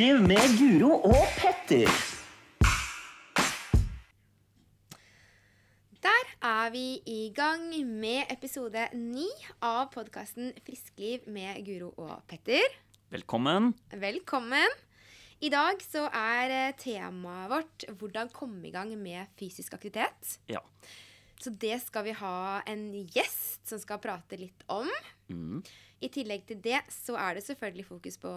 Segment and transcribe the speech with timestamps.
[0.00, 1.90] Friskliv med Guro og Petter.
[6.00, 9.26] Der er vi i gang med episode ni
[9.60, 12.64] av podkasten Friskliv med Guro og Petter.
[13.12, 13.74] Velkommen.
[13.92, 14.72] Velkommen.
[15.44, 20.38] I dag så er eh, temaet vårt hvordan komme i gang med fysisk aktivitet.
[20.48, 20.64] Ja.
[21.36, 24.88] Så det skal vi ha en gjest som skal prate litt om.
[25.28, 25.60] Mm.
[26.00, 28.30] I tillegg til det så er det selvfølgelig fokus på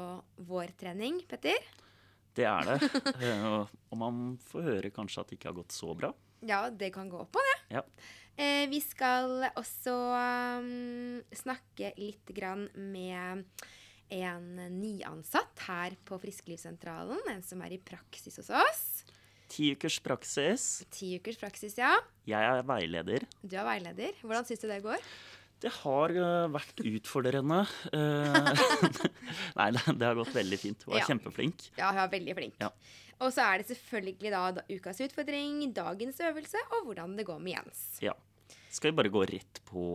[0.50, 1.60] vår trening, Petter.
[2.36, 2.90] Det er det.
[3.24, 3.46] Eh,
[3.94, 6.10] Og man får høre kanskje at det ikke har gått så bra.
[6.44, 7.56] Ja, det kan gå opp på det.
[7.78, 7.84] Ja.
[8.36, 13.46] Eh, vi skal også um, snakke litt grann med
[14.14, 17.22] en nyansatt her på Frisklivssentralen.
[17.32, 18.84] En som er i praksis hos oss.
[19.54, 20.66] Ti ukers praksis.
[20.92, 21.94] Ti ukers praksis, ja.
[22.28, 23.26] Jeg er veileder.
[23.46, 24.18] Du er veileder.
[24.26, 25.08] Hvordan syns du det går?
[25.64, 27.62] Det har eh, vært utfordrende.
[27.96, 28.40] Eh,
[29.60, 30.84] Nei, det, har gått veldig fint.
[30.84, 31.08] Hun er Ja.
[31.08, 31.70] kjempeflink.
[31.80, 32.58] Ja, hun er veldig flink.
[32.60, 32.72] Ja.
[33.24, 34.42] Og så er det selvfølgelig da
[34.74, 37.86] ukas utfordring, dagens øvelse og hvordan det går med Jens.
[38.04, 38.16] Ja.
[38.74, 39.86] Skal vi bare gå rett på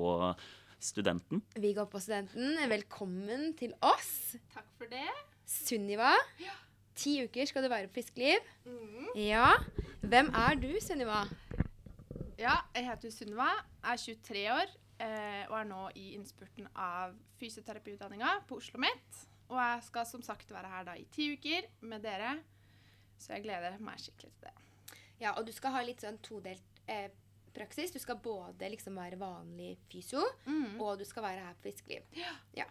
[0.80, 1.42] studenten?
[1.58, 2.56] Vi går på studenten.
[2.70, 4.38] Velkommen til oss.
[4.54, 5.04] Takk for det.
[5.44, 6.14] Sunniva.
[6.40, 6.56] Ja.
[6.98, 8.48] Ti uker skal du være på Friskliv.
[9.18, 9.52] Ja.
[10.00, 11.26] Hvem er du, Sunniva?
[12.38, 13.50] Ja, jeg heter Sunniva,
[13.84, 19.20] er 23 år eh, og er nå i innspurten av fysioterapiutdanninga på Oslo OsloMet.
[19.48, 22.36] Og jeg skal som sagt være her da i ti uker med dere,
[23.18, 24.98] så jeg gleder meg skikkelig til det.
[25.22, 27.08] Ja, og du skal ha litt sånn todelt eh,
[27.56, 27.94] praksis.
[27.94, 30.22] Du skal både liksom være vanlig fysio,
[30.78, 32.04] og du skal være her på Friskliv.
[32.54, 32.68] Ja.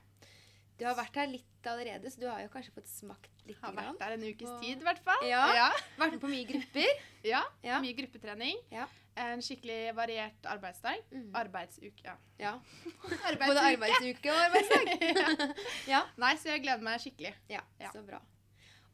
[0.78, 3.58] Du har vært her litt allerede, så du har jo kanskje fått smakt litt.
[3.64, 5.24] Har vært der en ukes tid i hvert fall.
[5.28, 5.42] Ja.
[5.58, 5.68] ja.
[5.98, 7.04] Vært med på mye grupper.
[7.34, 7.80] Ja, Ja.
[7.84, 8.60] Mye gruppetrening.
[8.72, 8.86] Ja.
[9.18, 11.02] En skikkelig variert arbeidsdag.
[11.12, 11.32] Mm.
[11.36, 12.14] Arbeidsuke, ja.
[12.40, 12.52] ja.
[13.42, 15.56] Både arbeidsuke og arbeidsdag.
[15.90, 16.04] ja.
[16.22, 17.34] Nei, så jeg gleder meg skikkelig.
[17.52, 17.92] ja, Ja.
[17.92, 18.22] så bra.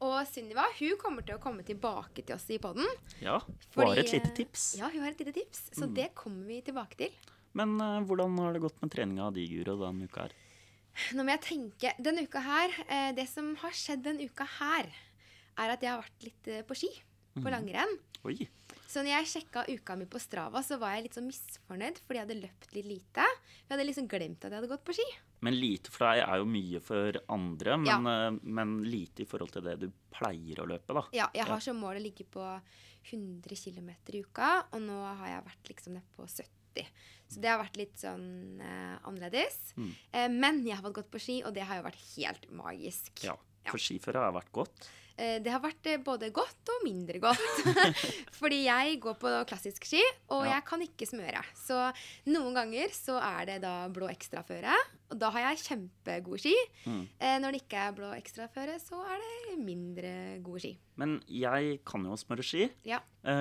[0.04, 2.88] Og Sunniva hun kommer til å komme tilbake til oss i poden.
[3.24, 3.38] Ja.
[3.76, 4.74] hun har et lite tips.
[4.80, 5.94] Ja, hun har et lite tips, så Mm.
[6.00, 7.14] det kommer vi tilbake til.
[7.54, 10.34] Men uh, hvordan har det gått med treninga di, Guro, denne uka her?
[11.18, 14.90] Nå må jeg tenke Denne uka her eh, Det som har skjedd denne uka her,
[15.58, 16.90] er at jeg har vært litt eh, på ski.
[17.34, 17.52] På Mhm.
[17.54, 17.94] langrenn.
[18.26, 18.48] Oi.
[18.88, 22.20] Så når jeg sjekka uka mi på Strava, så var jeg litt sånn misfornøyd fordi
[22.20, 23.26] jeg hadde løpt litt lite.
[23.26, 25.06] Jeg hadde liksom glemt at jeg hadde gått på ski.
[25.42, 28.30] Men lite for deg er jo mye for andre, men, ja.
[28.46, 31.04] men lite i forhold til det du pleier å løpe, da.
[31.12, 31.50] Ja, jeg Ja.
[31.52, 32.46] har som mål å ligge på
[33.12, 36.48] 100 km i uka, og nå har jeg vært liksom nede på 70.
[37.34, 39.74] Så det har vært litt sånn eh, annerledes.
[39.78, 39.94] Mm.
[40.12, 43.24] Eh, men jeg har fått gått på ski, og det har jo vært helt magisk.
[43.26, 43.38] Ja.
[43.70, 44.90] For skiføre har vært godt.
[45.16, 47.60] Eh, det har vært eh, både godt og mindre godt.
[48.40, 50.02] Fordi jeg går på klassisk ski,
[50.34, 50.56] og Ja.
[50.58, 51.42] jeg kan ikke smøre.
[51.58, 51.78] Så
[52.34, 54.74] noen ganger så er det da blå ekstraføre,
[55.14, 56.56] og da har jeg kjempegode ski.
[56.90, 57.04] Mm.
[57.18, 60.14] Eh, når det ikke er blå ekstraføre, så er det mindre
[60.46, 60.74] gode ski.
[61.02, 62.68] Men jeg kan jo smøre ski.
[62.86, 63.00] Ja.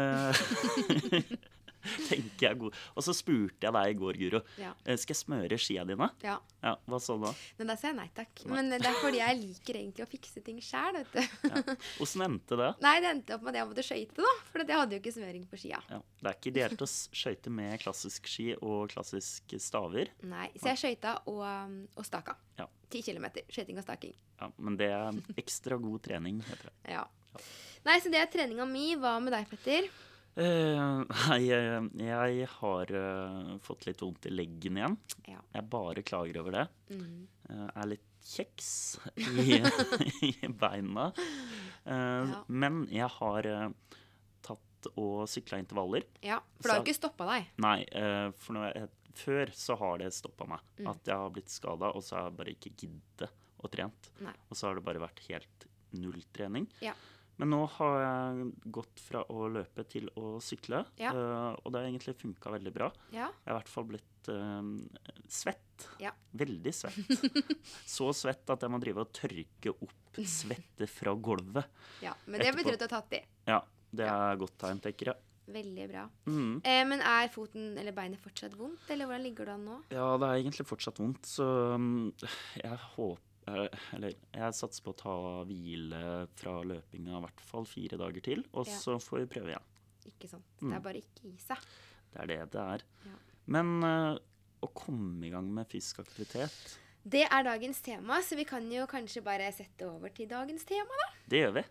[2.09, 2.77] Tenker jeg god.
[2.97, 4.41] Og så spurte jeg deg i går, Guro.
[4.61, 4.73] Ja.
[4.87, 6.11] eh, Skal jeg smøre skia dine?
[6.25, 6.39] ja.
[6.63, 7.33] Ja, Hva så da?
[7.59, 8.45] Men da sa jeg nei takk.
[8.47, 8.53] Nei.
[8.55, 11.49] Men det er fordi jeg liker egentlig å fikse ting sjæl, vet du.
[11.51, 11.75] Ja.
[12.05, 12.69] Åssen endte det?
[12.85, 14.31] Nei, det endte opp med at jeg måtte skøyte, da.
[14.53, 15.81] For jeg hadde jo ikke smøring på skia.
[15.91, 15.99] Ja.
[16.23, 20.13] Det er ikke ideelt å skøyte med klassisk ski og klassiske staver.
[20.31, 22.37] Nei, Så jeg skøyta og, um, og staka.
[22.63, 22.69] Ja.
[22.95, 23.43] Ti kilometer.
[23.51, 24.15] Skøyting og staking.
[24.39, 26.77] Ja, men det er ekstra god trening, heter det.
[26.95, 27.03] Ja.
[27.89, 28.93] Nei, så det er treninga mi.
[29.03, 29.91] Hva med deg, Petter?
[30.37, 34.97] Eh, Nei, jeg, jeg har uh, fått litt vondt i leggen igjen.
[35.29, 35.43] Ja.
[35.57, 36.65] Jeg bare klager over det.
[36.95, 37.27] Mm.
[37.51, 38.71] Uh, er litt kjeks
[39.19, 39.59] i,
[40.31, 41.09] i beina.
[41.85, 42.45] Eh, Ja.
[42.47, 43.97] Men jeg har eh,
[44.47, 46.05] tatt og sykla intervaller.
[46.23, 46.37] ja.
[46.61, 47.49] For det har jo ikke stoppa deg.
[47.65, 48.87] Nei, eh, for jeg,
[49.19, 50.63] før så har det stoppa meg.
[50.79, 50.87] Mm.
[50.95, 54.13] At jeg har blitt skada, og så har jeg bare ikke giddet å trent.
[54.23, 54.37] Nei.
[54.49, 55.67] Og så har det bare vært helt
[55.99, 56.71] null trening.
[56.81, 56.95] Ja.
[57.43, 61.11] Men nå har jeg gått fra å løpe til å sykle, Ja.
[61.11, 62.87] eh, og det har egentlig funka veldig bra.
[63.11, 63.27] Ja.
[63.43, 64.63] Jeg har i hvert fall blitt uh,
[65.27, 65.89] svett.
[65.99, 66.13] Ja.
[66.39, 67.27] Veldig svett.
[67.97, 71.67] Så svett at jeg må drive og tørke opp svette fra gulvet.
[72.05, 72.15] ja.
[72.29, 72.63] Men det Etterpå.
[72.63, 73.23] betyr at du har tatt i.
[73.51, 73.59] Ja,
[73.91, 75.29] det er godt tegn, tenker jeg.
[75.53, 76.05] Veldig bra.
[76.31, 76.55] Mm.
[76.63, 79.81] Eh, men er foten eller beinet fortsatt vondt, eller hvordan ligger du an nå?
[79.91, 82.13] Ja, det er egentlig fortsatt vondt, så mm,
[82.63, 85.15] jeg håper Eller jeg satser på å ta
[85.49, 86.03] hvile
[86.39, 88.77] fra løpinga i hvert fall fire dager til, og Ja.
[88.79, 89.69] så får vi prøve igjen.
[90.07, 90.45] Ikke sant.
[90.61, 90.71] Mm.
[90.71, 91.59] Det er bare ikke gi seg.
[92.13, 92.85] Det er det det er.
[93.09, 93.17] Ja.
[93.47, 94.15] Men uh,
[94.63, 98.87] å komme i gang med fysisk aktivitet, Det er dagens tema, så vi kan jo
[98.87, 101.09] kanskje bare sette over til dagens tema, da.
[101.27, 101.65] det gjør vi.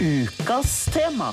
[0.00, 1.32] Ukas tema.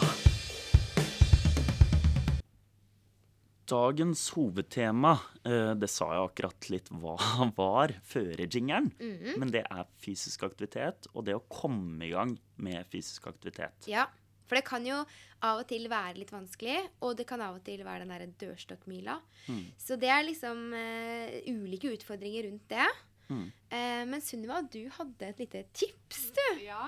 [3.68, 7.18] Dagens hovedtema, eh, det sa jeg akkurat litt hva
[7.58, 8.92] var før jingeren.
[9.00, 9.38] -hmm.
[9.38, 13.88] Men det er fysisk aktivitet, og det å komme i gang med fysisk aktivitet.
[13.88, 14.08] Ja,
[14.48, 15.02] for det kan jo
[15.44, 18.30] av og til være litt vanskelig, og det kan av og til være den derre
[18.40, 19.20] dørstokkmila.
[19.48, 19.66] Mm.
[19.78, 22.88] Så det er liksom uh, ulike utfordringer rundt det.
[23.28, 23.52] Mm.
[23.68, 26.48] Uh, men Sunniva, du hadde et lite tips, du.
[26.64, 26.88] Ja.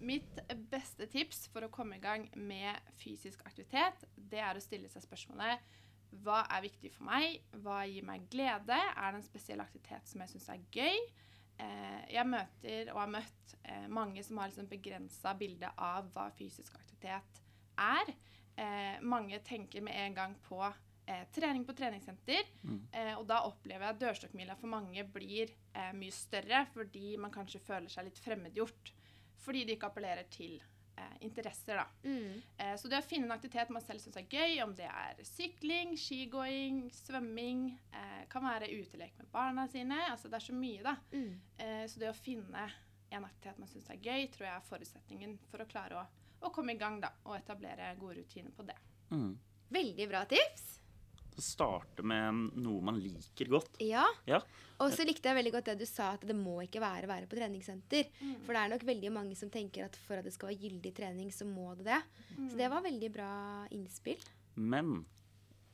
[0.00, 0.40] Mitt
[0.72, 5.04] beste tips for å komme i gang med fysisk aktivitet, det er å stille seg
[5.04, 5.60] spørsmålet
[6.24, 7.38] hva er viktig for meg?
[7.62, 8.74] Hva gir meg glede?
[8.74, 11.04] Er det en spesiell aktivitet som jeg syns er gøy?
[11.60, 16.26] Eh, jeg møter og har møtt eh, mange som har liksom begrensa bilde av hva
[16.34, 17.42] fysisk aktivitet
[17.78, 18.14] er.
[18.58, 20.64] Eh, mange tenker med en gang på
[21.34, 22.46] trening på treningssenter.
[22.62, 22.80] Mm.
[22.92, 27.32] Eh, og da opplever jeg at dørstokkmila for mange blir eh, mye større fordi man
[27.34, 28.92] kanskje føler seg litt fremmedgjort.
[29.40, 30.58] Fordi de ikke appellerer til
[31.00, 31.86] eh, interesser, da.
[32.04, 32.42] Mm.
[32.56, 35.20] Eh, så det å finne en aktivitet man selv syns er gøy, om det er
[35.26, 37.66] sykling, skigåing, svømming,
[37.96, 40.96] eh, kan være utelek med barna sine, altså det er så mye, da.
[41.14, 41.34] Mm.
[41.64, 42.66] Eh, så det å finne
[43.10, 46.04] en aktivitet man syns er gøy, tror jeg er forutsetningen for å klare å,
[46.46, 48.78] å komme i gang da, og etablere gode rutiner på det.
[49.10, 49.32] Mm.
[49.70, 50.79] Veldig bra tips.
[51.40, 53.78] Starte med noe man liker godt.
[53.84, 54.04] Ja.
[54.28, 54.40] Ja.
[54.80, 57.10] Og så likte jeg veldig godt det du sa, at det må ikke være å
[57.10, 58.08] være på treningssenter.
[58.46, 60.92] For det er nok veldig mange som tenker at for at det skal være gyldig
[60.96, 62.00] trening, så må det det.
[62.50, 63.32] Så det var veldig bra
[63.76, 64.22] innspill.
[64.56, 65.02] Men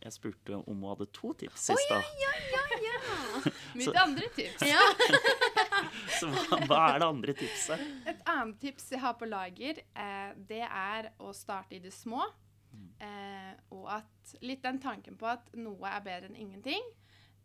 [0.02, 2.00] jeg spurte om hun hadde to tips sist, da.
[2.20, 3.52] Ja, ja, ja.
[3.78, 4.82] Mitt Så- andre tips ja.
[6.20, 7.82] Så hva, hva er det andre tipset?
[8.08, 12.22] Et annet tips jeg har på lager, eh, det er å starte i det små.
[12.99, 16.82] Eh, og at litt den tanken på at noe er bedre enn ingenting.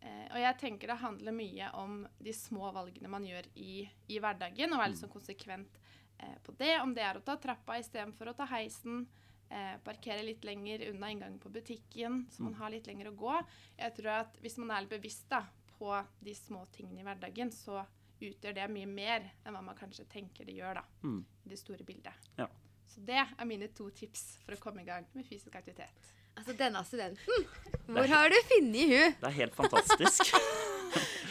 [0.01, 4.19] Eh, og jeg tenker det handler mye om de små valgene man gjør i, i
[4.19, 5.78] hverdagen, og være litt sånn konsekvent
[6.18, 6.80] eh, på det.
[6.81, 9.07] Om det er å ta trappa istedenfor å ta heisen.
[9.51, 13.33] Eh, parkere litt lenger unna inngangen på butikken, så man har litt lenger å gå.
[13.78, 15.44] Jeg tror at Hvis man er litt bevisst da,
[15.78, 15.92] på
[16.22, 17.81] de små tingene i hverdagen, så
[18.22, 21.25] utgjør det mye mer enn hva man kanskje tenker det gjør da, Mm.
[21.45, 22.13] i det store bildet.
[22.38, 22.48] Ja.
[22.92, 26.12] Så det er mine to tips for å komme i gang med fysisk aktivitet.
[26.36, 27.48] Altså, denne studenten.
[27.88, 29.16] Hvor har du funnet hun?
[29.22, 30.32] Det er helt fantastisk.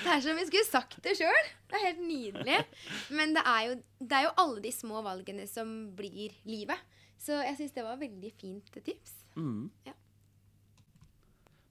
[0.00, 1.48] Det er som vi skulle sagt det sjøl.
[1.68, 2.54] Det er helt nydelig.
[3.12, 6.80] Men det er, jo, det er jo alle de små valgene som blir livet.
[7.20, 9.12] Så jeg syns det var veldig fint tips.
[9.36, 9.68] Mm.
[9.84, 9.92] Ja.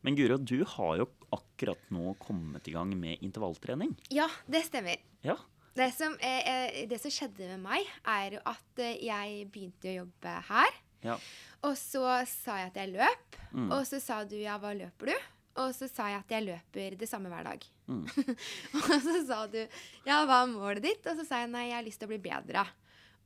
[0.06, 3.98] Men Guro, du har jo akkurat nå kommet i gang med intervalltrening.
[4.14, 5.02] Ja, det stemmer.
[5.26, 5.36] Ja.
[5.80, 10.34] Det som, eh, det som skjedde med meg, er at eh, jeg begynte å jobbe
[10.50, 10.80] her.
[11.06, 11.16] Ja.
[11.64, 13.38] Og så sa jeg at jeg løp.
[13.54, 13.70] Mm.
[13.72, 15.30] Og så sa du ja, hva løper du?
[15.60, 17.64] Og så sa jeg at jeg løper det samme hver dag.
[17.88, 18.04] Mm.
[18.81, 21.08] og så sa du ja, hva er målet ditt?
[21.08, 22.66] Og så sa jeg nei, jeg har lyst til å bli bedre.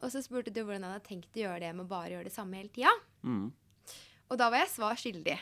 [0.04, 2.30] Og så spurte du hvordan jeg hadde tenkt å gjøre det med å bare gjøre
[2.30, 2.94] det samme hele tida.
[3.26, 3.48] Mm.
[4.34, 5.36] Og da var jeg svar skyldig.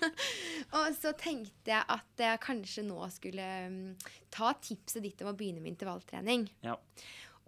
[0.78, 3.82] og så tenkte jeg at jeg kanskje nå skulle mm,
[4.32, 6.46] ta tipset ditt om å begynne med intervalltrening.
[6.64, 6.78] Ja.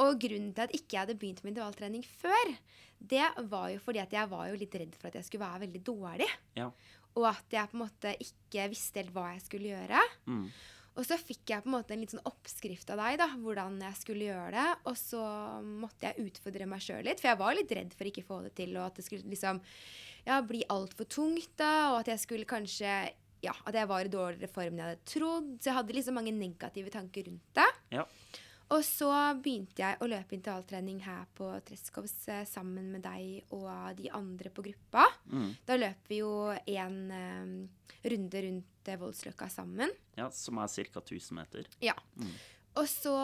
[0.04, 2.52] Og grunnen til at ikke jeg hadde begynt med intervalltrening før,
[3.00, 5.64] det var jo fordi at jeg var jo litt redd for at jeg skulle være
[5.64, 6.28] veldig dårlig.
[6.60, 6.68] Ja.
[7.16, 10.02] Og at jeg på en måte ikke visste helt hva jeg skulle gjøre.
[10.28, 10.44] Mm.
[10.96, 13.76] Og så fikk jeg på en måte en litt sånn oppskrift av deg, da, hvordan
[13.84, 14.68] jeg skulle gjøre det.
[14.88, 15.22] Og så
[15.66, 18.40] måtte jeg utfordre meg sjøl litt, for jeg var litt redd for ikke å få
[18.46, 19.60] det til, og at det skulle liksom
[20.26, 22.96] ja, bli altfor tungt, da, og at jeg skulle kanskje
[23.44, 25.50] ja, at jeg var i dårligere form enn jeg hadde trodd.
[25.60, 27.68] Så jeg hadde liksom mange negative tanker rundt det.
[27.98, 28.06] Ja.
[28.74, 33.68] Og så begynte jeg å løpe intervalltrening her på Treskovs eh, sammen med deg og
[34.00, 35.04] de andre på gruppa.
[35.30, 35.52] Mm.
[35.68, 37.52] Da løper vi jo en um,
[38.02, 39.92] runde rundt eh, Voldsløkka sammen.
[40.16, 41.00] ja, som er ca.
[41.02, 41.70] 1000 meter.
[41.84, 41.96] Ja.
[42.16, 42.34] Mm.
[42.76, 43.16] Og så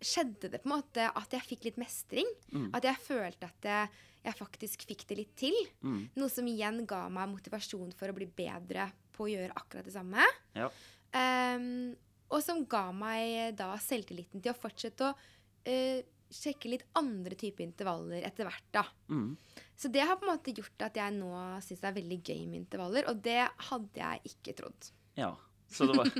[0.00, 2.28] skjedde det på en måte at jeg fikk litt mestring.
[2.52, 2.70] Mm.
[2.76, 3.90] At jeg følte at jeg,
[4.24, 5.56] jeg faktisk fikk det litt til.
[5.84, 6.02] Mm.
[6.16, 9.96] Noe som igjen ga meg motivasjon for å bli bedre på å gjøre akkurat det
[9.96, 10.24] samme.
[10.56, 10.70] Ja.
[11.10, 11.92] Um,
[12.30, 17.66] og som ga meg da selvtilliten til å fortsette å uh, sjekke litt andre typer
[17.66, 18.68] intervaller etter hvert.
[18.72, 18.86] da.
[19.10, 19.34] Mm.
[19.80, 21.30] Så det har på en måte gjort at jeg nå
[21.64, 23.38] syns det er veldig gøy med intervaller, og det
[23.70, 24.90] hadde jeg ikke trodd.
[25.16, 25.30] Ja.
[25.70, 26.10] Så det var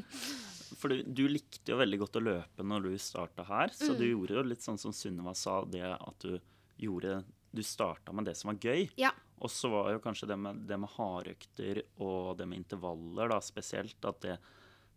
[0.80, 4.04] For du, du likte jo veldig godt å løpe når du starta her, så du
[4.06, 4.12] Mm.
[4.14, 6.38] gjorde jo litt sånn som Sunniva sa, det at du
[6.80, 7.18] gjorde
[7.52, 8.84] Du starta med det som var gøy.
[8.96, 9.10] Ja.
[9.42, 13.40] Og så var jo kanskje det med, det med hardøkter og det med intervaller da
[13.42, 14.36] spesielt, at det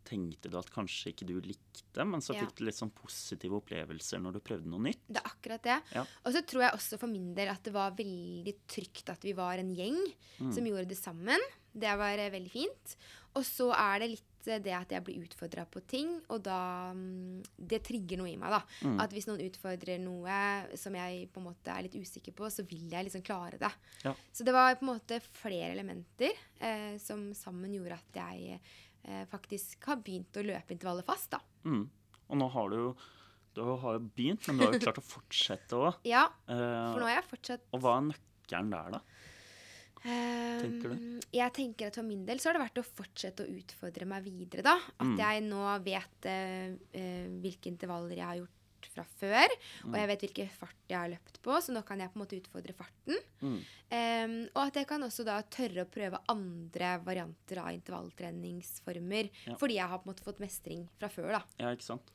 [0.05, 4.19] tenkte du at kanskje ikke du likte, men så fikk du litt sånn positive opplevelser
[4.23, 5.01] når du prøvde noe nytt.
[5.07, 5.79] Det er akkurat det.
[5.95, 6.03] Ja.
[6.25, 9.33] Og så tror jeg også for min del at det var veldig trygt at vi
[9.37, 9.99] var en gjeng
[10.41, 10.49] Mm.
[10.51, 11.39] som gjorde det sammen.
[11.71, 12.95] Det var eh, veldig fint.
[13.37, 16.89] Og så er det litt eh, det at jeg blir utfordra på ting, og da
[16.93, 18.59] mm, Det trigger noe i meg, da.
[18.89, 18.97] Mm.
[18.99, 20.37] At hvis noen utfordrer noe
[20.77, 23.71] som jeg på en måte er litt usikker på, så vil jeg liksom klare det.
[24.03, 24.13] Ja.
[24.33, 28.59] Så det var på en måte flere elementer eh, som sammen gjorde at jeg
[29.05, 31.39] eh, faktisk har begynt å løpe intervallet fast, da.
[31.65, 31.89] Mm.
[32.29, 32.95] Og nå har du jo
[33.53, 35.99] Du har jo begynt, men du har jo klart å fortsette òg.
[36.15, 39.01] Ja, for nå har jeg fortsatt og hva er nøkkelen der, da?
[40.03, 41.19] Tenker du?
[41.31, 44.25] Jeg tenker at For min del så har det vært å fortsette å utfordre meg
[44.25, 44.63] videre.
[44.65, 44.73] da.
[44.97, 45.17] At Mm.
[45.21, 48.59] jeg nå vet eh, eh, hvilke intervaller jeg har gjort
[48.93, 49.49] fra før.
[49.83, 49.97] Og Mm.
[49.99, 52.39] jeg vet hvilken fart jeg har løpt på, så nå kan jeg på en måte
[52.39, 53.17] utfordre farten.
[53.41, 53.59] Mm.
[53.93, 59.29] Um, og at jeg kan også da tørre å prøve andre varianter av intervalltreningsformer.
[59.47, 59.55] Ja.
[59.59, 61.31] Fordi jeg har på en måte fått mestring fra før.
[61.39, 61.43] da.
[61.59, 62.13] Ja, ikke sant?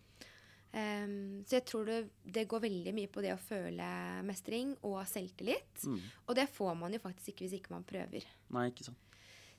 [0.69, 3.87] Um, så jeg tror det, det går veldig mye på det å føle
[4.29, 5.85] mestring og selvtillit.
[5.89, 6.01] Mm.
[6.29, 8.27] Og det får man jo faktisk ikke hvis ikke man prøver.
[8.53, 8.99] Nei, ikke sant.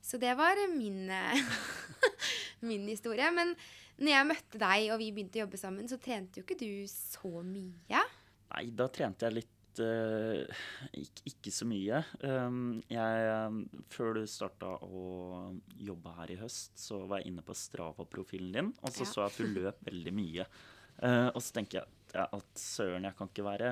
[0.02, 1.42] Så det var min, eh,
[2.66, 3.30] min historie.
[3.36, 3.54] Men
[4.00, 6.72] når jeg møtte deg og vi begynte å jobbe sammen, så trente jo ikke du
[6.92, 8.04] så mye.
[8.50, 10.64] Nei, da trente jeg litt uh,
[10.98, 12.02] ikke, ikke så mye.
[12.26, 13.62] Um, jeg, um,
[13.94, 15.04] før du starta å
[15.80, 19.12] jobbe her i høst, så var jeg inne på Strava-profilen din, og så Ja.
[19.12, 20.48] så jeg at du løp veldig mye.
[21.00, 23.68] Uh, og så tenker jeg at, ja, søren, jeg kan ikke være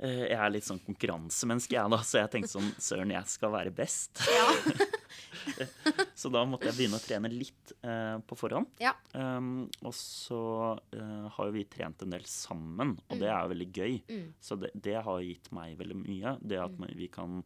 [0.00, 3.52] eh, Jeg er litt sånn konkurransemenneske, jeg, da, så jeg tenkte sånn Søren, jeg skal
[3.54, 4.24] være best.
[6.20, 8.70] Så da måtte jeg begynne å trene litt eh, på forhånd.
[8.82, 8.94] Ja.
[9.12, 10.40] Um, og så
[10.76, 13.96] uh, har jo vi trent en del sammen, og det er jo veldig gøy.
[14.10, 14.26] Mm.
[14.42, 16.36] Så det, det har gitt meg veldig mye.
[16.40, 16.90] Det at mm.
[16.98, 17.40] vi kan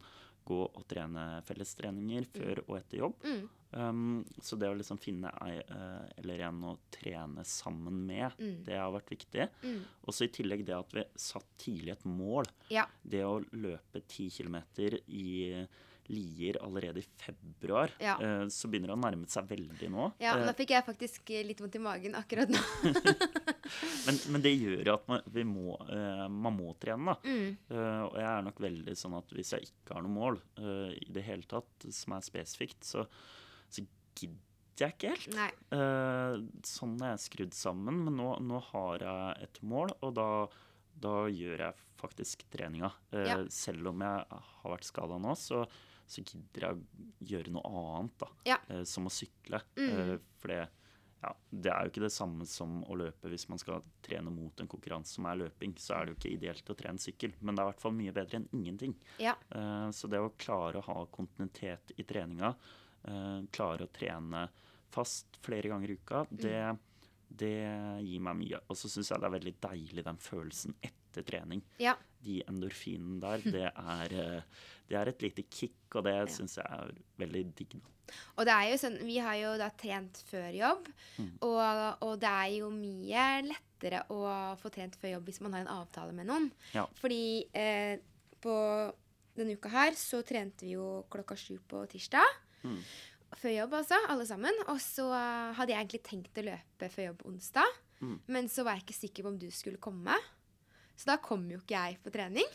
[0.50, 3.26] gå og trene fellestreninger før og etter jobb.
[3.26, 3.42] Mm.
[3.70, 8.64] Um, så det å liksom finne ei uh, eller en å trene sammen med, Mm.
[8.66, 9.46] det har vært viktig.
[9.62, 9.84] Mm.
[10.06, 12.48] Og så i tillegg det at vi satt tidlig et mål.
[12.72, 12.86] Ja.
[13.02, 14.58] Det å løpe 10 km
[15.06, 15.66] i
[16.10, 18.16] Lier allerede i februar, Ja.
[18.20, 20.08] eh, så begynner det å nærme seg veldig nå.
[20.20, 22.58] ja, Eh, nå fikk jeg faktisk litt vondt i magen akkurat nå.
[24.06, 27.16] men, men det gjør jo at man, vi må, eh, man må trene, da.
[27.24, 27.56] Mm.
[27.70, 30.94] Eh, og jeg er nok veldig sånn at hvis jeg ikke har noe mål eh,
[31.06, 33.04] i det hele tatt som er spesifikt, så,
[33.70, 33.84] så
[34.18, 34.40] gidder
[34.80, 35.34] jeg ikke helt.
[35.36, 35.50] Nei.
[35.76, 36.34] Eh,
[36.66, 40.28] sånn er jeg skrudd sammen, men nå, nå har jeg et mål, og da,
[41.04, 42.88] da gjør jeg faktisk treninga.
[43.12, 43.38] Eh, Ja.
[43.52, 45.66] Selv om jeg har vært skada nå, så,
[46.10, 48.28] så gidder jeg å gjøre noe annet, da.
[48.48, 48.58] Ja.
[48.68, 49.62] Eh, som å sykle.
[49.78, 49.88] Mm.
[49.90, 50.12] Eh,
[50.42, 50.60] for det,
[51.20, 54.60] ja, det er jo ikke det samme som å løpe hvis man skal trene mot
[54.62, 55.74] en konkurranse som er løping.
[55.78, 57.96] Så er det jo ikke ideelt å trene sykkel, men det er i hvert fall
[57.98, 58.94] mye bedre enn ingenting.
[59.22, 59.36] Ja.
[59.52, 62.54] Eh, Så det å klare å ha kontinuitet i treninga,
[63.04, 64.48] eh, klare å trene
[64.90, 66.76] fast flere ganger i uka, det,
[67.30, 67.54] det
[68.02, 68.58] gir meg mye.
[68.68, 70.74] Og så syns jeg det er veldig deilig den følelsen
[71.10, 71.62] etter trening.
[71.82, 71.96] Ja.
[72.24, 76.66] De endorfinene der, det er, eh, det er et lite kick, og det syns jeg
[76.66, 77.76] er veldig digg.
[78.36, 80.88] Og det er jo sånn, vi har jo da trent før jobb,
[81.20, 81.28] Mm.
[81.46, 85.60] og, og det er jo mye lettere å få trent før jobb hvis man har
[85.66, 86.50] en avtale med noen.
[86.74, 86.86] Ja.
[86.98, 87.98] Fordi eh,
[88.42, 88.56] på
[89.36, 92.26] denne uka her så trente vi jo klokka sju på tirsdag.
[92.64, 92.80] Mm.
[93.38, 94.58] Før jobb, altså, alle sammen.
[94.68, 98.14] Og så eh, hadde jeg egentlig tenkt å løpe før jobb onsdag, Mm.
[98.32, 100.14] men så var jeg ikke sikker på om du skulle komme.
[101.00, 102.48] Så da kom jo ikke jeg på trening.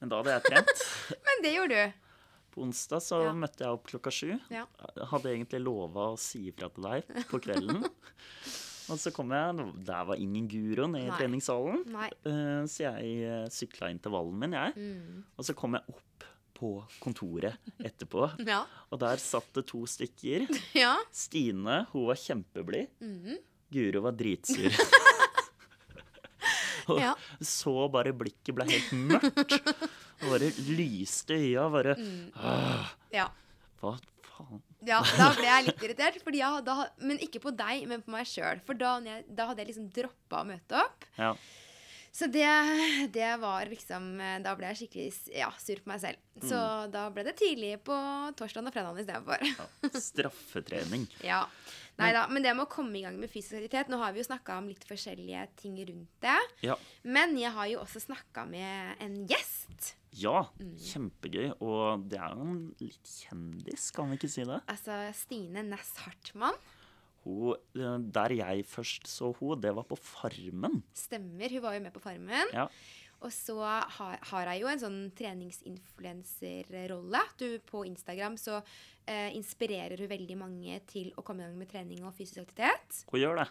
[0.00, 0.82] Men da hadde jeg trent.
[1.26, 2.06] Men det gjorde du.
[2.50, 3.32] På onsdag så Ja.
[3.36, 4.32] møtte jeg opp klokka sju.
[4.52, 4.64] Ja.
[5.12, 7.84] Hadde egentlig lova å si ifra til deg på kvelden.
[8.90, 11.84] Og så kom jeg, der var ingen Guro nede i treningssalen.
[11.94, 12.08] Nei.
[12.26, 14.74] Eh, Så jeg uh, sykla intervallen min, jeg.
[14.74, 15.20] Mm.
[15.38, 16.26] Og så kom jeg opp
[16.58, 17.54] på kontoret
[17.86, 18.64] etterpå, Ja.
[18.90, 20.48] og der satt det to stykker.
[20.76, 20.96] ja.
[21.14, 22.90] Stine, hun var kjempeblid.
[23.00, 23.38] Mhm.
[23.70, 24.74] Guro var dritsur.
[26.90, 27.14] Og Ja.
[27.40, 29.56] så bare blikket ble helt mørkt.
[30.20, 31.68] Og bare lyste i øya.
[31.72, 32.32] Bare Mm.
[33.12, 33.28] Ja.
[33.80, 33.94] Hva
[34.26, 34.60] faen?
[34.86, 36.20] Ja, da ble jeg litt irritert.
[36.24, 38.60] Jeg, da, men ikke på deg, men på meg sjøl.
[38.64, 38.94] For da,
[39.28, 41.04] da hadde jeg liksom droppa å møte opp.
[41.18, 41.34] Ja.
[42.12, 42.46] Så det,
[43.14, 46.18] det var liksom Da ble jeg skikkelig ja, sur på meg selv.
[46.42, 46.58] Så
[46.90, 47.94] da ble det tidlig på
[48.38, 49.44] torsdag og fredag istedenfor.
[49.46, 49.90] ja.
[50.00, 51.06] Straffetrening.
[51.30, 51.44] Ja.
[52.00, 52.22] Nei da.
[52.32, 54.54] Men det med å komme i gang med fysisk aktivitet Nå har vi jo snakka
[54.62, 56.36] om litt forskjellige ting rundt det.
[56.64, 56.76] Ja.
[57.04, 59.90] Men jeg har jo også snakka med en gjest.
[60.16, 60.72] Ja, Mm.
[60.80, 61.52] kjempegøy.
[61.62, 64.58] Og det er jo en litt kjendis, kan vi ikke si det?
[64.66, 66.56] Altså Stine Næss Hartmann.
[67.24, 70.82] Hun, eh, der jeg først så hun, det var på Farmen.
[70.96, 71.48] Stemmer.
[71.52, 72.48] Hun var jo med på Farmen.
[72.56, 72.66] Ja.
[73.20, 77.20] Og så har, har jeg jo en sånn treningsinfluenserrolle.
[77.36, 78.54] Du, på Instagram så
[79.04, 82.88] eh, inspirerer hun veldig mange til å komme i gang med trening og fysisk aktivitet.
[83.12, 83.48] Hun gjør det.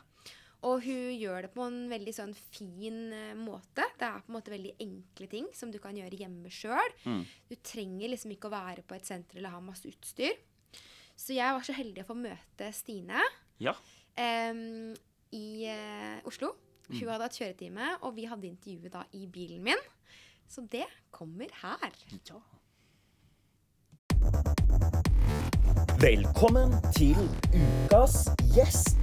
[0.67, 3.85] Og hun gjør det på en veldig sånn fin eh, måte.
[3.99, 6.91] Det er på en måte veldig enkle ting som du kan gjøre hjemme sjøl.
[7.05, 7.23] Mm.
[7.47, 10.35] Du trenger liksom ikke å være på et senter eller ha masse utstyr.
[11.19, 13.19] Så jeg var så heldig å få møte Stine.
[13.59, 13.73] Ja.
[14.51, 14.95] Um,
[15.31, 16.47] i uh, Oslo.
[16.87, 17.09] Hun Mm.
[17.11, 19.77] hadde hatt kjøretime, og vi hadde intervjuet da i bilen min.
[20.49, 21.91] Så det kommer her.
[22.29, 22.39] ja.
[25.99, 27.15] Velkommen til
[27.53, 28.95] ukas gjest.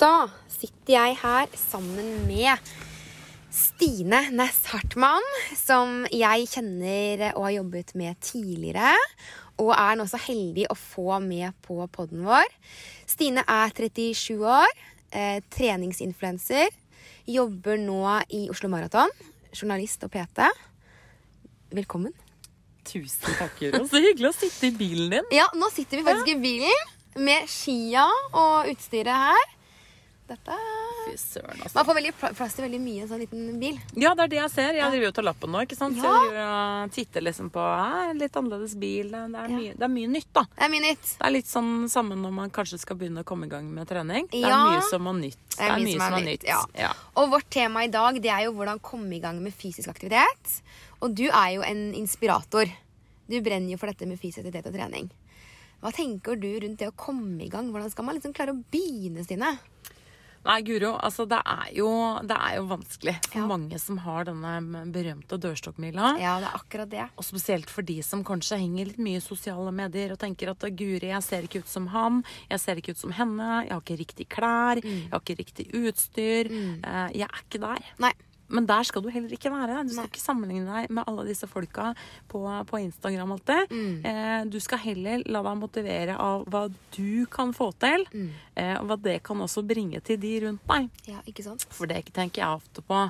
[0.00, 2.58] Da sitter jeg her sammen med
[3.56, 5.24] Stine Næss Hartmann,
[5.56, 8.90] som jeg kjenner og har jobbet med tidligere.
[9.56, 12.44] Og er nå så heldig å få med på podden vår.
[13.08, 14.68] Stine er 37 år,
[15.10, 16.68] eh, treningsinfluenser.
[17.26, 19.08] Jobber nå i Oslo Maraton.
[19.54, 20.50] Journalist og PT.
[21.72, 22.12] Velkommen.
[22.84, 25.32] Tusen takk, Jørgen Så hyggelig å sitte i bilen din.
[25.32, 29.50] Ja, nå sitter vi faktisk i bilen med skia og utstyret her.
[30.28, 30.60] Dette
[31.06, 31.74] Fy søren, altså.
[31.78, 33.76] Man får veldig pla- plass til veldig mye i en sånn liten bil.
[34.02, 34.78] Ja, det er det jeg ser.
[34.80, 35.96] Jeg driver jo og tar lappen nå, ikke sant.
[35.96, 39.10] Så jeg driver titter liksom på en litt annerledes bil.
[39.14, 40.44] Det er, mye, det er mye nytt, da.
[40.56, 41.06] Det er mye nytt.
[41.16, 43.88] Det er litt sånn samme når man kanskje skal begynne å komme i gang med
[43.90, 44.26] trening.
[44.32, 45.44] Det er mye som er nytt.
[45.56, 46.48] Det er mye som er nytt.
[46.50, 46.60] Ja.
[46.76, 46.92] Ja.
[47.16, 50.58] Og vårt tema i dag det er jo hvordan komme i gang med fysisk aktivitet.
[51.00, 52.66] Og du er jo en inspirator.
[53.28, 55.08] Du brenner jo for dette med fysisk aktivitet og trening.
[55.82, 57.68] Hva tenker du rundt det å komme i gang?
[57.70, 59.50] Hvordan skal man liksom klare å begynne, Stine?
[60.46, 61.88] Nei, Guro, altså det er jo,
[62.22, 63.46] det er jo vanskelig for Ja.
[63.50, 66.12] mange som har denne berømte dørstokkmila.
[66.22, 67.06] Ja, det er akkurat det.
[67.18, 70.60] Og spesielt for de som kanskje henger litt mye i sosiale medier og tenker at
[70.76, 73.82] Guri, jeg ser ikke ut som han, jeg ser ikke ut som henne, jeg har
[73.82, 76.48] ikke riktig klær, jeg har ikke riktig utstyr.
[76.50, 76.80] Mm.
[77.16, 77.82] Jeg er ikke der.
[77.98, 78.12] Nei.
[78.48, 79.82] Men der skal du heller ikke være.
[79.86, 80.10] Du skal Nei.
[80.12, 81.88] ikke sammenligne deg med alle disse folka
[82.30, 83.72] på, på Instagram alltid.
[83.72, 84.04] Mm.
[84.06, 88.30] Eh, du skal heller la deg motivere av hva du kan få til, Mm.
[88.56, 90.88] eh, og hva det kan også bringe til de rundt deg.
[91.10, 91.66] Ja, ikke sant?
[91.70, 93.02] For det tenker jeg ofte på.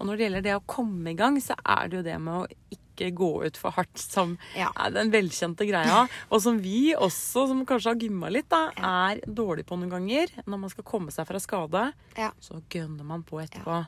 [0.00, 2.34] Og når det gjelder det å komme i gang, så er det jo det med
[2.34, 4.72] å ikke gå ut for hardt som Ja.
[4.74, 6.08] er den velkjente greia.
[6.32, 10.32] Og som vi også, som kanskje har gymma litt, da, er dårlig på noen ganger.
[10.46, 12.32] Når man skal komme seg fra skade, Ja.
[12.40, 13.86] så gønner man på etterpå.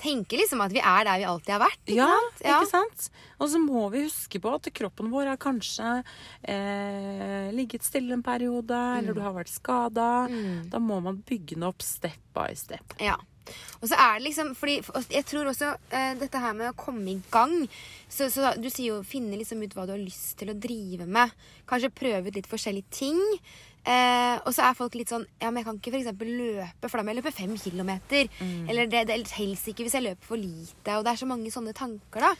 [0.00, 1.80] Tenker liksom at vi er der vi alltid har vært.
[1.86, 2.40] Ikke Ja, sant?
[2.44, 2.56] Ja.
[2.60, 3.10] ikke sant?
[3.40, 5.92] Og så må vi huske på at kroppen vår har kanskje
[6.50, 10.08] eh, ligget stille en periode, eller du har vært skada.
[10.30, 10.66] Mm.
[10.72, 12.96] Da må man bygge den opp step by step.
[13.02, 13.16] Ja.
[13.82, 14.78] Og så er det liksom fordi
[15.12, 17.52] Jeg tror også eh, dette her med å komme i gang
[18.08, 21.04] så, så Du sier jo finne liksom ut hva du har lyst til å drive
[21.04, 21.28] med.
[21.68, 23.20] Kanskje prøve ut litt forskjellige ting.
[23.84, 26.96] Eh, og så er folk litt sånn Ja, men jeg kan ikke eksempel løpe, for
[26.96, 28.28] da må jeg løpe fem kilometer.
[28.68, 30.96] Eller det, det helst ikke hvis jeg løper for lite.
[30.98, 32.34] Og det er så mange sånne tanker, da.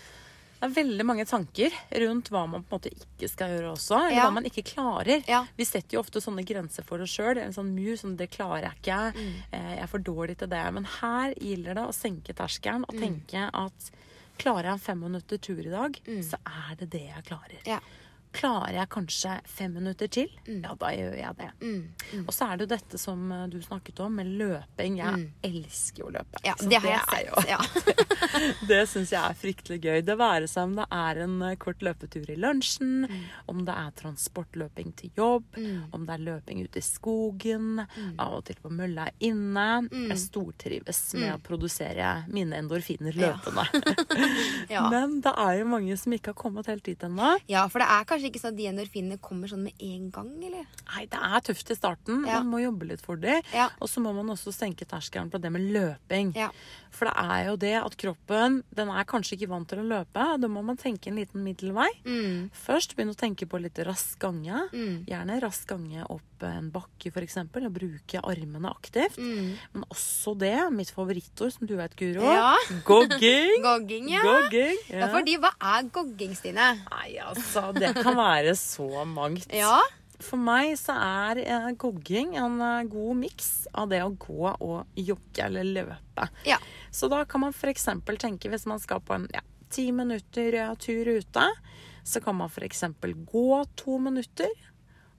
[0.54, 3.98] Det er veldig mange tanker rundt hva man på en måte ikke skal gjøre også,
[4.06, 4.22] eller Ja.
[4.24, 5.20] hva man ikke klarer.
[5.28, 5.42] Ja.
[5.58, 7.36] Vi setter jo ofte sånne grenser for oss sjøl.
[7.42, 9.00] En sånn mur sånn, det klarer jeg ikke.
[9.18, 9.34] Mm.
[9.52, 10.62] Eh, Jeg er for dårlig til det.
[10.72, 12.88] Men her gjelder det å senke terskelen Mm.
[12.88, 13.90] og tenke at
[14.38, 17.60] klarer jeg en fem minutter tur i dag, så er det det jeg klarer.
[17.60, 17.66] Mm.
[17.66, 17.80] Ja.
[18.34, 21.50] Klarer jeg kanskje fem minutter til, ja, da gjør jeg det.
[21.62, 22.24] Mm.
[22.26, 24.96] Og så er det jo dette som eh, du snakket om, med løping.
[24.98, 26.40] Jeg elsker jo å løpe.
[26.44, 27.28] Ja, det har jeg sett.
[27.28, 27.60] jo- Ja.
[28.70, 30.00] det syns jeg er fryktelig gøy.
[30.04, 33.22] Det være seg om det er en eh, kort løpetur i lunsjen, Mm.
[33.52, 35.44] om det er transportløping til jobb,
[35.92, 38.14] om det er løping ute i skogen, Mm.
[38.18, 39.88] av og til på mølla inne.
[39.92, 43.66] Jeg stortrives med å produsere mine endorfiner løpende.
[44.70, 44.88] Ja.
[44.90, 47.34] Men det er jo mange som ikke har kommet helt dit ennå.
[47.48, 50.30] ja, for det er kanskje ikke sånn at de endorfinene kommer sånn med en gang,
[50.48, 50.68] eller?
[50.90, 52.24] Nei, det er tøft i starten.
[52.28, 52.40] Ja.
[52.40, 53.40] Man må jobbe litt for det.
[53.54, 53.68] Ja.
[53.80, 56.34] Og så må man også senke terskelen på det med løping.
[56.38, 56.50] Ja.
[56.94, 60.26] For det er jo det at kroppen den er kanskje ikke vant til å løpe.
[60.40, 61.90] Da må man tenke en liten middelvei.
[62.06, 62.52] Mm.
[62.54, 64.66] Først begynne å tenke på litt rask gange.
[64.74, 65.02] Mm.
[65.10, 67.38] Gjerne rask gange opp en bakke f.eks.
[67.40, 69.18] Og bruke armene aktivt.
[69.18, 69.54] Mm.
[69.74, 72.24] Men også det, mitt favorittord som du vet, Guro.
[72.28, 72.54] Ja.
[72.88, 73.62] Gogging.
[73.64, 74.22] Gogging, ja.
[74.24, 74.78] Gogging.
[74.92, 76.70] Ja, fordi hva er gogging, Stine?
[76.90, 79.50] Nei, altså, det kan være så mangt.
[79.54, 79.78] Ja.
[80.22, 85.00] For meg så er eh, gogging en eh, god miks av det å gå og
[85.00, 86.28] jogge eller løpe.
[86.46, 86.60] Ja.
[86.94, 87.88] Så da kan man f.eks.
[88.22, 89.42] tenke hvis man skal på en ja,
[89.74, 91.48] ti minutter eh, tur ute,
[92.04, 92.84] så kan man f.eks.
[93.26, 94.52] gå to minutter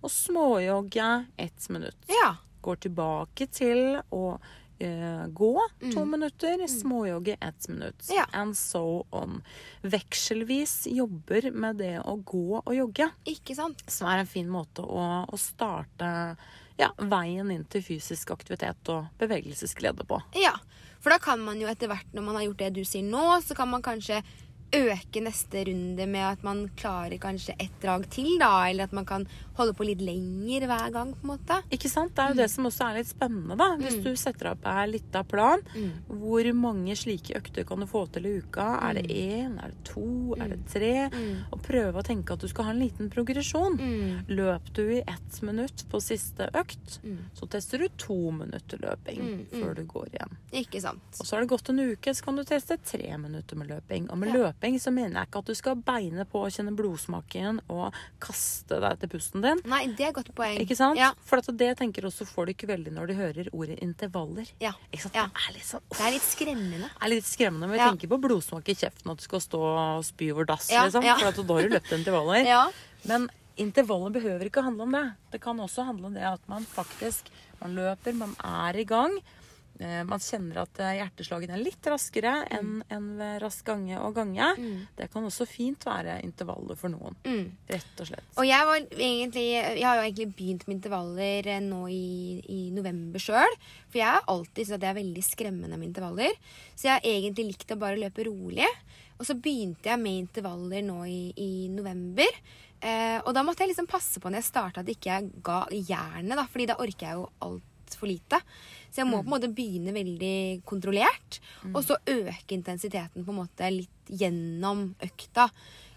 [0.02, 1.98] og småjogge ett minutt.
[2.08, 2.36] Ja.
[2.66, 4.38] Går tilbake til å
[4.80, 5.54] eh, gå
[5.94, 8.10] to minutter, småjogge ett minutt.
[8.10, 8.26] Ja.
[8.32, 9.42] And so on.
[9.82, 13.84] Vekselvis jobber med det å gå og jogge Ikke sant?
[13.88, 16.10] som er en fin måte å, å starte
[16.80, 20.20] ja, veien inn til fysisk aktivitet og bevegelsesglede på.
[20.40, 20.56] Ja.
[21.00, 23.24] For da kan man jo etter hvert, når man har gjort det du sier nå,
[23.46, 24.24] så kan man kanskje
[24.74, 28.68] øke neste runde med at man klarer kanskje ett drag til, da?
[28.70, 31.60] Eller at man kan holde på litt lenger hver gang, på en måte?
[31.72, 32.12] Ikke sant?
[32.16, 33.70] Det er jo det som også er litt spennende, da.
[33.80, 35.64] Hvis du setter opp ei lita plan,
[36.10, 38.66] hvor mange slike økter kan du få til i uka?
[38.90, 39.56] Er det én?
[39.64, 40.36] Er det to?
[40.40, 40.92] Er det tre?
[41.54, 43.80] Og prøve å tenke at du skal ha en liten progresjon.
[44.28, 47.00] Løp du i ett minutt på siste økt,
[47.38, 50.36] så tester du to minutter løping før du går igjen.
[50.52, 51.06] Ikke sant?
[51.20, 54.10] Og så har det gått en uke, så kan du teste tre minutter med løping.
[54.12, 57.60] Og med løping så mener jeg ikke at du skal beine på og kjenne blodsmaken
[57.70, 59.62] og kaste deg til pusten din.
[59.66, 60.58] Nei, det er et godt poeng.
[60.62, 60.98] Ikke sant?
[60.98, 61.12] Ja.
[61.26, 64.48] For at det tenker også folk veldig når de hører ordet intervaller.
[64.62, 64.74] Ja.
[64.92, 65.16] Ikke sant?
[65.16, 65.28] Ja.
[65.28, 66.90] Det er litt sånn Det er litt skremmende.
[66.90, 67.68] det er litt skremmende.
[67.70, 70.70] Men vi tenker på blodsmak i kjeften, at du skal stå og spy over dass,
[70.72, 71.04] liksom.
[71.04, 72.46] For at da har du løpt intervaller.
[72.56, 72.70] Ja.
[73.06, 73.28] Men
[73.60, 75.06] intervaller behøver ikke handle om det.
[75.34, 77.28] Det kan også handle om det at man faktisk
[77.62, 79.14] man løper, man er i gang.
[79.80, 84.16] Eh, Man kjenner at hjerteslagene hjerteslagen er litt raskere enn en ved rask gange og
[84.18, 84.52] gange.
[84.98, 87.16] Det kan også fint være intervaller for noen.
[87.24, 87.48] Mm.
[87.72, 88.28] Rett og slett.
[88.36, 92.62] Og jeg, var egentlig, jeg har jo egentlig begynt med intervaller eh, nå i, i
[92.76, 93.58] november sjøl.
[93.88, 96.38] For jeg har alltid syntes at det er veldig skremmende med intervaller.
[96.76, 98.68] Så jeg har egentlig likt å bare løpe rolig.
[99.20, 102.40] Og så begynte jeg med intervaller nå i, i november.
[102.82, 105.62] Eh, og da måtte jeg liksom passe på når jeg starta at ikke jeg ga
[105.72, 107.30] jernet, da, fordi da orker jeg jo
[107.86, 108.42] altfor lite.
[108.92, 111.40] Så jeg må på en måte begynne veldig kontrollert,
[111.74, 115.50] og så øke intensiteten på en måte litt gjennom økta.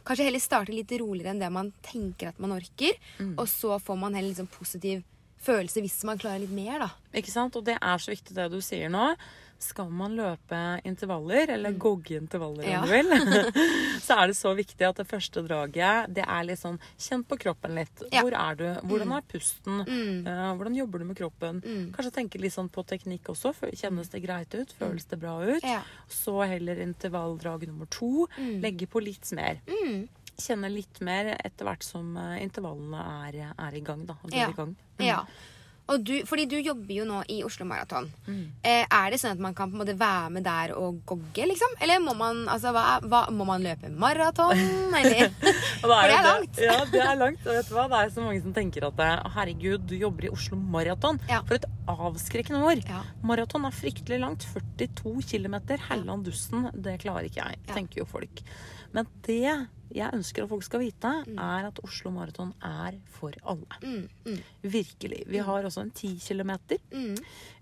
[0.04, 2.96] Kanskje heller starte litt roligere enn det man tenker at man orker.
[3.36, 5.04] Og så får man heller liksom positiv
[5.38, 6.88] følelse hvis man klarer litt mer, da.
[7.14, 7.54] Ikke sant?
[7.56, 9.12] Og det er så viktig det du sier nå.
[9.58, 12.70] Skal man løpe intervaller, eller gogge intervaller Mm.
[12.70, 12.80] Ja.
[12.80, 13.08] om du vil,
[14.06, 17.38] så er det så viktig at det første draget, det er litt sånn Kjenn på
[17.42, 18.02] kroppen litt.
[18.12, 18.22] Ja.
[18.22, 18.64] Hvor er du?
[18.86, 19.80] Hvordan er pusten?
[19.88, 20.26] Mm.
[20.30, 21.58] Eh, hvordan jobber du med kroppen?
[21.94, 23.52] Kanskje tenke litt sånn på teknikk også.
[23.74, 24.72] Kjennes det greit ut?
[24.78, 25.66] Føles det bra ut?
[25.66, 25.82] Ja.
[26.08, 28.28] Så heller intervalldrag nummer to.
[28.38, 29.58] Legge på litt mer.
[29.66, 30.06] Mm.
[30.38, 34.06] Kjenne litt mer etter hvert som eh, intervallene er, er i gang.
[34.06, 34.14] Da.
[34.22, 34.50] og Ja.
[34.50, 34.76] i gang.
[35.02, 35.24] Ja.
[35.88, 38.08] Og du, fordi du jobber jo nå i Oslo Maraton.
[38.28, 41.46] Eh, er det sånn at man kan på en måte være med der og gogge,
[41.48, 41.78] liksom?
[41.84, 44.60] Eller må man, altså, hva, hva, må man løpe maraton,
[45.00, 45.32] eller?
[45.80, 46.60] For det er langt.
[46.60, 47.46] Ja, det er langt.
[47.46, 47.86] Og vet du hva?
[47.88, 51.22] Det er så mange som tenker at eh, herregud, du jobber i Oslo Maraton.
[51.30, 51.40] Ja.
[51.48, 52.84] For et avskrekkende ord.
[52.88, 53.02] Ja.
[53.24, 54.44] Maraton er fryktelig langt.
[54.52, 55.56] 42 km.
[55.88, 56.68] Helland dusten.
[56.76, 58.44] Det klarer ikke jeg, tenker jo folk.
[58.92, 63.78] Men det jeg ønsker at folk skal vite, er at Oslo Maraton er for alle.
[63.82, 65.24] Mm, mm, Virkelig.
[65.26, 66.52] Vi har også en 10 km
[66.92, 67.16] mm.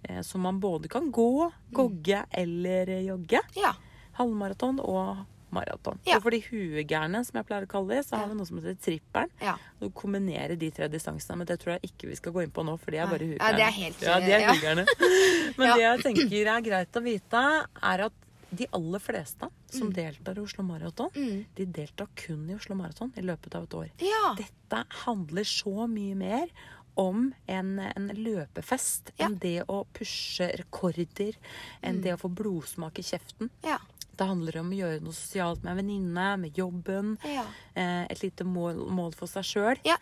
[0.08, 3.40] eh, som man både kan gå, gogge eller jogge.
[3.56, 3.72] Ja.
[4.18, 6.00] Halvmaraton og maraton.
[6.04, 6.16] Ja.
[6.18, 8.32] Og for de huegærne, som jeg pleier å kalle det, så har Ja.
[8.32, 9.30] vi noe som heter tripperen.
[9.40, 9.54] ja.
[9.80, 11.36] Du kombinerer de tre distansene.
[11.38, 13.22] Men det tror jeg ikke vi skal gå inn på nå, for de er bare
[13.22, 13.56] Ja, huegærne.
[13.56, 14.52] det er helt- ja, de er ja.
[15.58, 15.74] Men Ja.
[15.76, 17.44] det jeg tenker er greit å vite,
[17.82, 18.12] er at
[18.50, 19.78] de aller fleste Mm.
[19.78, 21.11] som deltar i Oslo Maraton,
[21.54, 23.90] de deltar kun i Oslo Maraton i løpet av et år.
[23.98, 24.35] Ja.
[24.38, 26.48] Dette handler så mye mer
[26.96, 29.26] om en, en løpefest Ja.
[29.26, 31.35] enn det å pushe rekorder,
[31.82, 33.50] enn det å få blodsmak i kjeften.
[33.64, 33.78] Ja.
[34.16, 37.16] Det handler om å gjøre noe sosialt med en venninne, med jobben.
[37.29, 37.44] Ja.
[37.76, 39.83] Eh, et lite mål, mål for seg sjøl.
[39.85, 39.98] ja?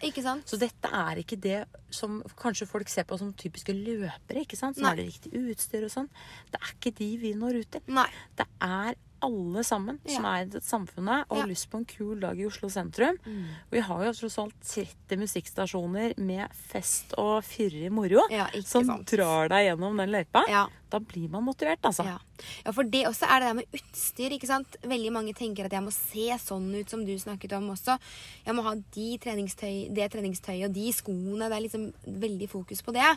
[0.47, 4.79] Så dette er ikke det som kanskje folk ser på som typiske løpere, ikke sant?
[4.79, 4.93] som Nei.
[4.93, 6.11] har det riktige utstyr og sånn.
[6.53, 7.85] Det er ikke de vi når ut til.
[7.99, 8.09] Nei.
[8.39, 11.43] Det er alle sammen som er i samfunnet og Ja.
[11.43, 13.17] har lyst på en kul dag i Oslo sentrum.
[13.27, 13.45] Mm.
[13.73, 19.07] Vi har jo tross alt 30 musikkstasjoner med fest og fyrig moro Ja, som sant.
[19.11, 20.45] drar deg gjennom den løypa.
[20.49, 20.67] Ja.
[20.95, 22.05] Da blir man motivert, altså.
[22.07, 22.19] Ja.
[22.65, 24.31] ja, for det også er det der med utstyr.
[24.31, 24.77] ikke sant?
[24.85, 27.99] Veldig mange tenker at jeg må se sånn ut som du snakket om også.
[28.47, 31.49] Jeg må ha de treningstøy, det treningstøyet og de skoene.
[31.51, 33.11] Det er liksom veldig fokus på det.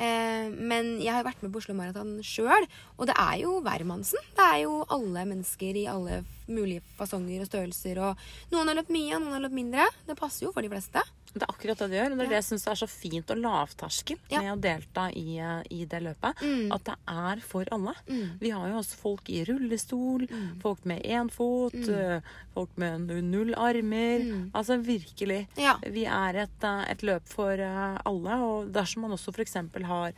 [0.00, 4.22] Eh, men jeg har vært med på Oslo Maraton sjøl, og det er jo hvermannsen.
[4.36, 8.00] Det er jo alle mennesker i alle mulige fasonger og størrelser.
[8.02, 9.88] Og noen har løpt mye, og noen har løpt mindre.
[10.08, 11.04] Det passer jo for de fleste.
[11.32, 12.12] Det er akkurat det det gjør.
[12.12, 15.38] og Det er det jeg syns er så fint og lavterskel med å delta i,
[15.38, 16.42] eh, i det løpet.
[16.44, 16.72] Mm.
[16.76, 17.94] At det er for alle.
[18.08, 18.38] Mm.
[18.40, 20.26] Vi har jo også folk i rullestol,
[20.60, 22.20] folk med én fot, eh,
[22.54, 24.20] folk med null armer.
[24.28, 24.50] Mm.
[24.52, 25.46] Altså virkelig.
[25.56, 25.78] Ja.
[25.82, 28.36] Vi er et, eh, et løp for alle.
[28.42, 29.54] Og dersom man også f.eks.
[29.84, 30.12] har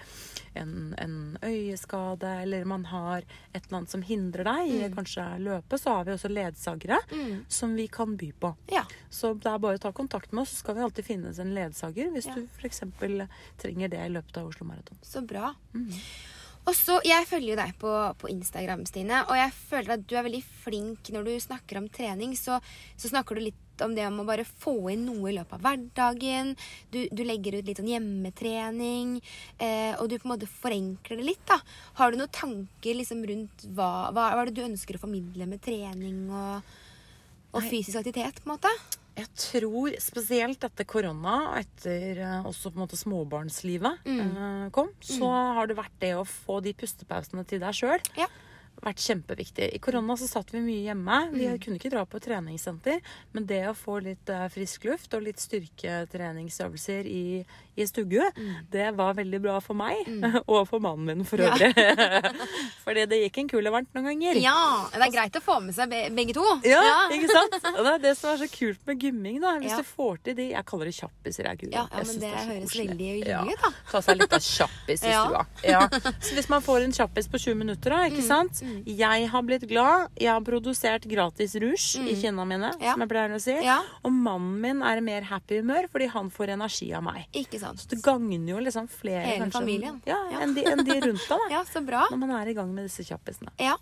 [0.57, 3.19] en, en øyeskade, eller man har
[3.55, 7.45] et eller annet som hindrer deg i kanskje løpet, så har vi også ledsagere Mm.
[7.49, 8.55] som vi kan by på.
[8.73, 8.85] Ja.
[9.11, 11.55] Så det er bare å ta kontakt med oss, så skal vi alltid finnes en
[11.57, 12.35] ledsager hvis Ja.
[12.39, 12.81] du f.eks.
[13.61, 14.99] trenger det i løpet av Oslo Maraton.
[15.05, 15.55] Så bra.
[16.65, 20.15] Og så, Jeg følger jo deg på, på Instagram, Stine, og jeg føler at du
[20.17, 22.33] er veldig flink når du snakker om trening.
[22.41, 22.57] Så,
[22.97, 25.61] så snakker du litt om det om å bare få inn noe i løpet av
[25.67, 26.55] hverdagen.
[26.95, 29.19] Du, du legger ut litt sånn hjemmetrening,
[29.59, 31.45] eh, og du på en måte forenkler det litt.
[31.51, 31.59] da.
[32.01, 35.51] Har du noen tanker liksom rundt hva, hva, hva er det du ønsker å formidle
[35.51, 36.25] med trening?
[36.33, 36.63] og...
[37.55, 38.71] og fysisk aktivitet, på en måte?
[39.15, 44.91] Jeg tror spesielt etter korona, og etter eh, også på en måte småbarnslivet eh, kom,
[44.99, 48.03] så har det vært det å få de pustepausene til deg sjøl.
[48.19, 48.27] Ja.
[48.83, 49.69] Vært kjempeviktig.
[49.71, 51.19] I korona så satt vi mye hjemme.
[51.31, 52.99] Vi kunne ikke dra på treningssenter.
[53.33, 57.25] Men det å få litt eh, frisk luft og litt styrketreningsøvelser i,
[57.77, 58.29] i stugge,
[58.71, 60.07] det var veldig bra for meg.
[60.53, 61.55] og for mannen min for Ja.
[62.85, 64.39] Fordi det gikk en kule varmt noen ganger.
[64.43, 64.55] Ja,
[64.93, 66.45] det er greit å få med seg begge to.
[66.69, 66.83] Ja,
[67.15, 67.57] ikke sant?
[67.75, 69.41] Og det er det som er så kult med gymming.
[69.43, 69.79] da Hvis Ja.
[69.83, 71.45] du får til de Jeg kaller det kjappiser.
[71.51, 71.71] Jeg.
[71.73, 73.43] Ja, ja, men det, det høres veldig hyggelig Ja.
[73.45, 73.71] ut, da.
[73.91, 75.25] Ta seg litt av kjappis i Ja.
[75.25, 75.47] stua.
[75.65, 75.81] Ja.
[76.21, 79.67] Så hvis man får en kjappis på 20 minutter, da, ikke sant Jeg har blitt
[79.69, 80.11] glad.
[80.21, 82.93] Jeg har produsert gratis rouge i kinna mine, Ja.
[82.93, 83.57] som jeg pleier å si.
[83.65, 83.81] Ja.
[84.05, 87.27] Og mannen min er mer happy humør fordi han får energi av meg.
[87.33, 87.64] Ikke sant.
[87.81, 89.99] Så det gagner jo liksom flere Hele kanskje, familien.
[90.09, 90.45] Ja, Ja.
[90.45, 91.49] Enn, de, enn de rundt deg.
[91.57, 92.05] Ja, så bra.
[92.11, 93.55] Når man er i gang med disse kjappisene.
[93.63, 93.77] Ja.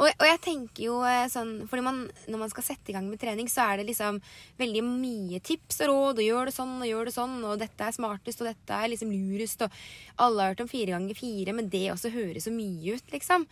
[0.00, 3.04] Og, og jeg tenker jo eh, sånn Fordi man, når man skal sette i gang
[3.10, 4.18] med trening, så er det liksom
[4.58, 6.22] veldig mye tips og råd.
[6.22, 8.90] Og gjør det sånn og gjør det sånn, og dette er smartest, og dette er
[8.90, 9.62] liksom lurest.
[9.66, 9.76] Og
[10.24, 13.46] alle har hørt om fire ganger fire, men det også høres så mye ut, liksom.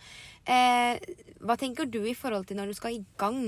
[0.49, 0.97] Eh,
[1.45, 3.41] hva tenker du i forhold til når du skal i gang?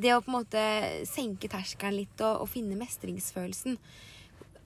[0.00, 0.64] Det å på en måte
[1.08, 3.78] senke terskelen litt og, og finne mestringsfølelsen.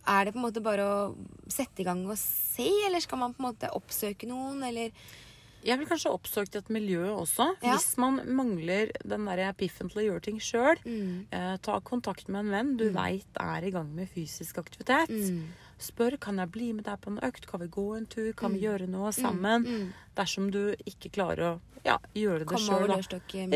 [0.07, 1.17] Er det på en måte bare å
[1.49, 4.91] sette i gang og se, eller skal man på en måte oppsøke noen, eller
[5.65, 7.45] Jeg vil kanskje oppsøke et miljø også.
[7.62, 7.77] Ja.
[7.77, 11.27] Hvis man mangler den der piffen til å gjøre ting sjøl, Mm.
[11.31, 15.09] eh, ta kontakt med en venn du vet er i gang med fysisk aktivitet.
[15.09, 15.45] Mm.
[15.79, 18.51] Spør kan jeg bli med deg på en økt, kan vi gå en tur, kan
[18.51, 18.55] Mm.
[18.59, 19.93] vi gjøre noe sammen.
[20.17, 22.88] Dersom du ikke klarer å ja, gjøre det sjøl.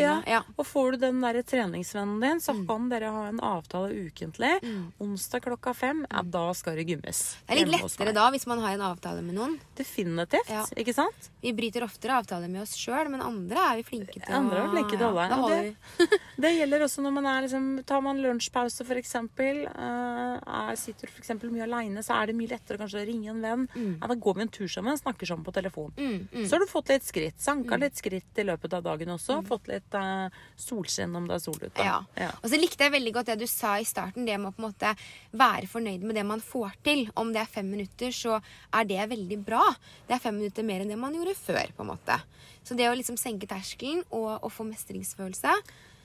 [0.02, 0.14] Ja.
[0.26, 0.40] Ja.
[0.58, 4.62] Og får du den der treningsvennen din, så kan dere ha en avtale ukentlig.
[4.62, 4.92] Mm.
[5.00, 7.20] Onsdag klokka fem, ja, da skal det gymmes.
[7.46, 9.58] Det er litt lettere da hvis man har en avtale med noen.
[9.78, 10.50] Definitivt.
[10.50, 10.64] Ja.
[10.76, 11.30] Ikke sant?
[11.42, 14.72] Vi bryter oftere avtaler med oss sjøl, men andre er vi flinke til Andre er
[14.74, 15.28] flinke til å holde.
[15.30, 19.64] Ja, det- Det gjelder også når man er liksom Tar man lunsjpause, for eksempel.
[19.66, 23.30] eh, er, sitter for eksempel mye aleine, så er det mye lettere kanskje å ringe
[23.30, 23.68] en venn.
[24.00, 25.92] Ja, da går vi en tur sammen, snakker sammen på telefon.
[25.96, 26.44] Mm, mm.
[26.48, 27.38] Så har du fått litt skritt.
[27.40, 29.40] Sanka litt skritt i løpet av dagen også.
[29.48, 31.84] Fått litt uh, solskinn om det er sol ute.
[31.84, 31.98] Ja.
[32.18, 32.30] Ja.
[32.40, 34.62] Og så likte jeg veldig godt det du sa i starten, det med å på
[34.62, 34.92] en måte
[35.36, 37.06] være fornøyd med det man får til.
[37.18, 38.38] Om det er fem minutter, så
[38.74, 39.64] er det veldig bra.
[40.08, 41.74] Det er fem minutter mer enn det man gjorde før.
[41.76, 42.20] på en måte.
[42.66, 45.54] Så det å liksom senke terskelen og, og få mestringsfølelse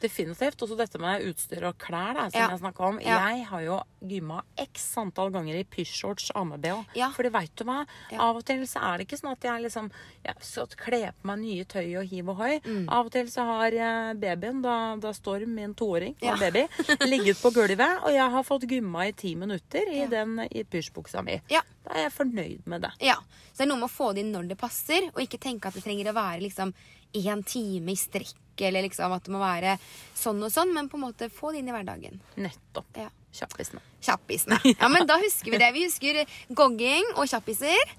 [0.02, 0.62] Definitivt.
[0.66, 2.50] Også dette med utstyr og klær, da, som Ja.
[2.50, 3.00] jeg snakka om.
[3.02, 3.20] Ja.
[3.30, 6.86] Jeg har jo gymma x antall ganger i pysjshorts amme-bh.
[6.98, 7.12] Ja.
[7.14, 7.86] Fordi veit du hva?
[8.18, 9.92] Av og til så er det ikke sånn at jeg liksom
[10.26, 12.60] jeg skal kle på meg nye tøy og hiv og hoi.
[12.66, 12.86] Mm.
[12.90, 16.36] Av og til så har jeg babyen, da, da står min toåring, Ja.
[16.38, 16.68] baby,
[17.10, 21.24] ligget på gulvet, og jeg har fått gymma i ti minutter i den i pysjbuksa
[21.24, 21.40] mi.
[21.50, 21.62] Ja.
[21.84, 22.92] Da er jeg fornøyd med det.
[23.02, 23.16] Ja,
[23.54, 25.66] så det er noe med å få det inn når det passer, og ikke tenke
[25.68, 26.74] at det trenger å være liksom
[27.14, 29.78] én time i strekk, eller liksom at det må være
[30.18, 32.20] sånn og sånn, men på en måte få det inn i hverdagen.
[32.38, 32.88] Nettopp.
[33.00, 33.10] Ja.
[33.32, 33.80] Kjappisene.
[34.04, 34.58] Kjappisene.
[34.76, 35.70] Ja, men da husker vi det.
[35.72, 36.18] Vi husker
[36.52, 37.94] gogging og kjappiser.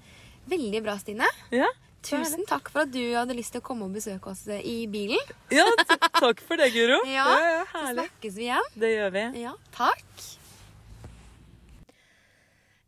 [0.51, 1.25] Veldig bra, Stine.
[1.49, 1.65] Ja.
[2.03, 5.21] Tusen takk for at du hadde lyst til å komme og besøke oss i bilen.
[5.49, 5.63] ja,
[6.19, 6.99] takk for det, Guro.
[7.09, 8.05] Ja, det Så herlig.
[8.09, 8.69] snakkes vi igjen.
[8.83, 9.23] Det gjør vi.
[9.41, 10.03] Ja, takk.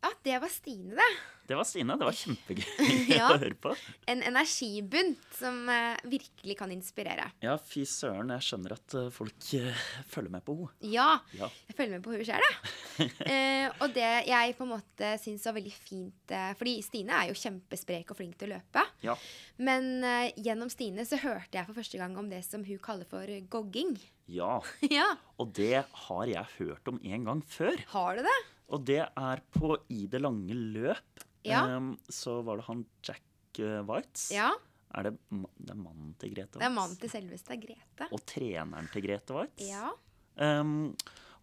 [0.04, 1.10] Ja, det var Stine, det.
[1.46, 1.94] Det var Stine.
[2.00, 2.64] Det var kjempegøy
[3.18, 3.28] Ja.
[3.30, 3.72] å høre på.
[4.10, 7.28] En energibunt som uh, virkelig kan inspirere.
[7.44, 8.32] Ja, fy søren.
[8.34, 10.72] Jeg skjønner at uh, folk uh, følger med på henne.
[10.92, 11.48] Ja, Ja.
[11.68, 13.70] jeg følger med på henne sjøl, jeg.
[13.82, 18.10] og det jeg på en måte syns var veldig fint Fordi Stine er jo kjempesprek
[18.14, 18.82] og flink til å løpe.
[19.04, 19.14] Ja.
[19.60, 20.00] Men
[20.40, 23.94] gjennom Stine så hørte jeg for første gang om det som hun kaller for gogging.
[24.32, 24.58] ja.
[24.90, 25.06] ja,
[25.38, 27.76] Og det har jeg hørt om en gang før.
[27.92, 28.38] har du det?
[28.74, 31.25] Og det er på I det lange løp.
[31.46, 31.64] Ja.
[31.76, 34.30] um, så var det han Jack eh, Whites.
[34.34, 34.52] Ja,
[34.96, 36.60] Er det, det er mannen til Grete Whites?
[36.62, 38.06] det er mannen til selveste Grete.
[38.12, 39.68] Og treneren til Grete Whites.
[39.68, 39.90] Ja.
[40.36, 40.94] Um,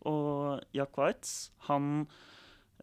[0.06, 2.08] og Jack Whites, han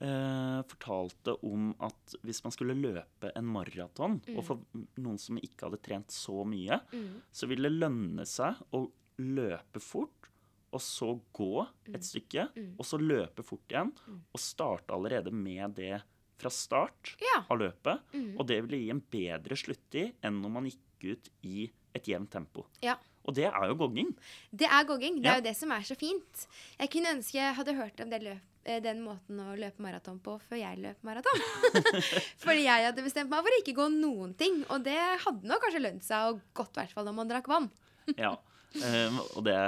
[0.01, 4.63] uh, fortalte om at hvis man skulle løpe en maraton, og for
[5.01, 7.21] noen som ikke hadde trent så mye, Mm.
[7.33, 8.87] så ville det lønne seg å
[9.19, 10.29] løpe fort,
[10.73, 11.95] og så gå Mm.
[11.95, 13.93] et stykke, og så løpe fort igjen,
[14.33, 16.03] og starte allerede med det
[16.41, 17.43] fra start Ja.
[17.51, 18.01] av løpet.
[18.17, 18.33] Mm.
[18.39, 22.31] Og det ville gi en bedre sluttid enn når man gikk ut i et jevnt
[22.35, 22.67] tempo.
[22.83, 22.97] ja.
[23.29, 24.15] Og det er jo gogging.
[24.51, 25.19] Det er gogging.
[25.21, 26.47] Det er jo det som er så fint.
[26.81, 30.17] Jeg kunne ønske jeg hadde hørt om det løp, eh, den måten å løpe maraton
[30.25, 31.43] på før jeg løp maraton.
[32.43, 34.63] Fordi jeg hadde bestemt meg for å ikke gå noen ting.
[34.73, 37.51] Og det hadde nok kanskje lønt seg, og godt i hvert fall når man drakk
[37.53, 37.69] vann.
[38.17, 38.33] Ja.
[38.81, 39.59] um, og det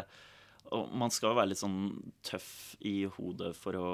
[0.73, 1.79] Og man skal jo være litt sånn
[2.25, 3.89] tøff i hodet for å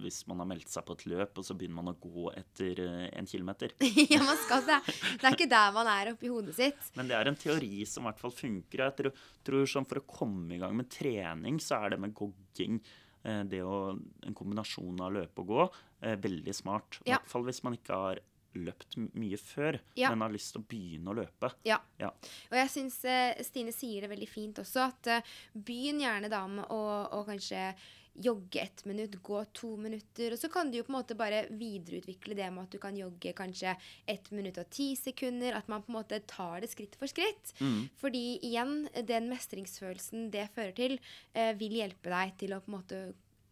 [0.00, 2.80] Hvis man har meldt seg på et løp, og så begynner man å gå etter
[2.86, 3.74] eh, en kilometer.
[4.12, 4.78] ja, man skal det.
[5.18, 6.88] Det er ikke der man er oppi hodet sitt.
[6.96, 8.84] Men det er en teori som i hvert fall funker.
[8.86, 12.14] Jeg tror, tror sånn For å komme i gang med trening, så er det med
[12.16, 12.78] gogging
[13.26, 13.92] eh, det å,
[14.24, 17.02] En kombinasjon av løpe og gå eh, veldig smart.
[17.04, 17.18] I Ja.
[17.20, 18.22] hvert fall hvis man ikke har
[18.54, 20.10] løpt mye før, Ja.
[20.10, 21.52] men har lyst til å begynne å løpe.
[21.64, 21.80] Ja.
[21.98, 22.10] Ja.
[22.50, 25.22] Og jeg syns eh, Stine sier det veldig fint også, at eh,
[25.54, 26.82] begynn gjerne da med å,
[27.18, 27.72] å kanskje
[28.12, 31.46] jogge ett minutt, gå to minutter, og så kan du jo på en måte bare
[31.48, 33.72] videreutvikle det med at du kan jogge kanskje
[34.06, 37.54] ett minutt og ti sekunder, at man på en måte tar det skritt for skritt.
[37.64, 37.86] Mm.
[37.96, 40.98] Fordi igjen, den mestringsfølelsen det fører til,
[41.32, 43.00] eh, vil hjelpe deg til å på en måte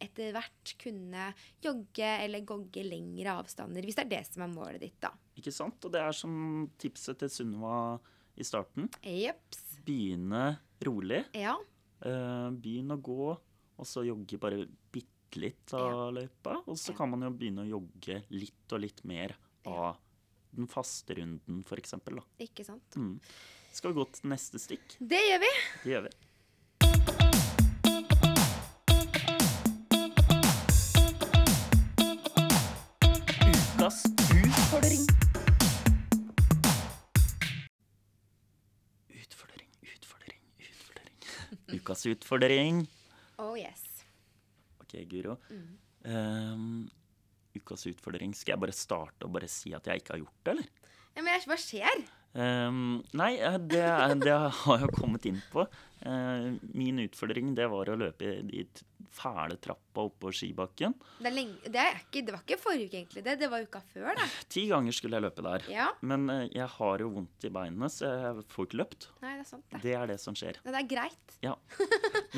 [0.01, 1.29] etter hvert kunne
[1.63, 5.11] jogge eller gogge lengre avstander, hvis det er det som er målet ditt, da.
[5.37, 5.85] Ikke sant?
[5.85, 7.77] Og det er som tipset til Sunniva
[8.41, 8.89] i starten.
[9.05, 9.63] Jeps.
[9.85, 11.25] Begynne rolig.
[11.37, 11.57] Ja.
[12.01, 13.31] Eh, begynn å gå,
[13.81, 16.57] og så jogge bare bitte litt av løypa.
[16.67, 16.97] Og så Ja.
[16.99, 19.37] kan man jo begynne å jogge litt og litt mer
[19.67, 19.97] av
[20.53, 21.95] den faste runden, f.eks.
[22.41, 22.91] Ikke sant?
[22.97, 23.21] Mm.
[23.73, 24.97] Skal vi gå til neste stikk?
[24.99, 25.51] Det gjør vi.
[25.85, 26.11] Det gjør vi.
[33.81, 35.07] Ukas utfordring.
[39.09, 41.15] Utfordring, utfordring, utfordring.
[41.81, 42.87] Ukas utfordring.
[43.39, 44.05] Oh yes.
[44.81, 45.39] Ok, Guro.
[46.05, 46.91] Ehm,
[47.57, 48.35] ukas utfordring.
[48.37, 50.69] Skal jeg bare starte og bare si at jeg ikke har gjort det, eller?
[51.17, 52.05] Ja, men hva skjer?
[52.37, 52.83] Um,
[53.17, 53.81] nei, eh, det,
[54.23, 55.65] det har jeg kommet inn på.
[56.05, 60.95] Uh, min utfordring det var å løpe i t- fæle trappa oppå skibakken.
[61.19, 63.25] Det, lenge, det, ikke, det var ikke forrige uke, egentlig.
[63.27, 64.27] Det, det var uka før, det.
[64.53, 65.67] Ti ganger skulle jeg løpe der.
[65.73, 65.89] Ja.
[66.07, 69.09] Men eh, jeg har jo vondt i beinene, så jeg får ikke løpt.
[69.25, 69.83] Nei, det er sant, det.
[69.85, 70.61] Det er det som skjer.
[70.65, 71.37] Men det er greit.
[71.45, 71.55] Ja.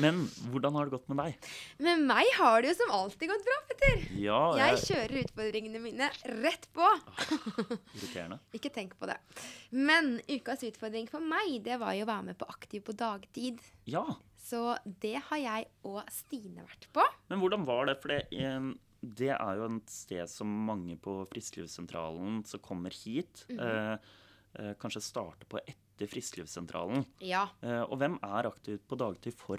[0.03, 1.49] Men hvordan har det gått med deg?
[1.85, 4.03] Med meg har det jo som alltid gått bra, Petter.
[4.23, 6.09] Ja, Jeg jeg, kjører utfordringene mine
[6.43, 6.89] rett på.
[7.93, 8.39] Irriterende.
[8.57, 9.19] Ikke tenk på det.
[9.73, 13.61] Men ukas utfordring for meg, det var jo å være med på Aktiv på dagtid.
[13.89, 14.03] Ja.
[14.43, 17.05] Så det har jeg og Stine vært på.
[17.31, 17.95] Men hvordan var det?
[18.03, 18.43] For det,
[19.03, 23.99] det er jo et sted som mange på Frisklivssentralen som kommer hit, mm -hmm.
[24.59, 27.05] eh, kanskje starter på etter Frisklivssentralen.
[27.19, 27.49] Ja.
[27.61, 29.57] Eh, og hvem er aktiv på dagtid for?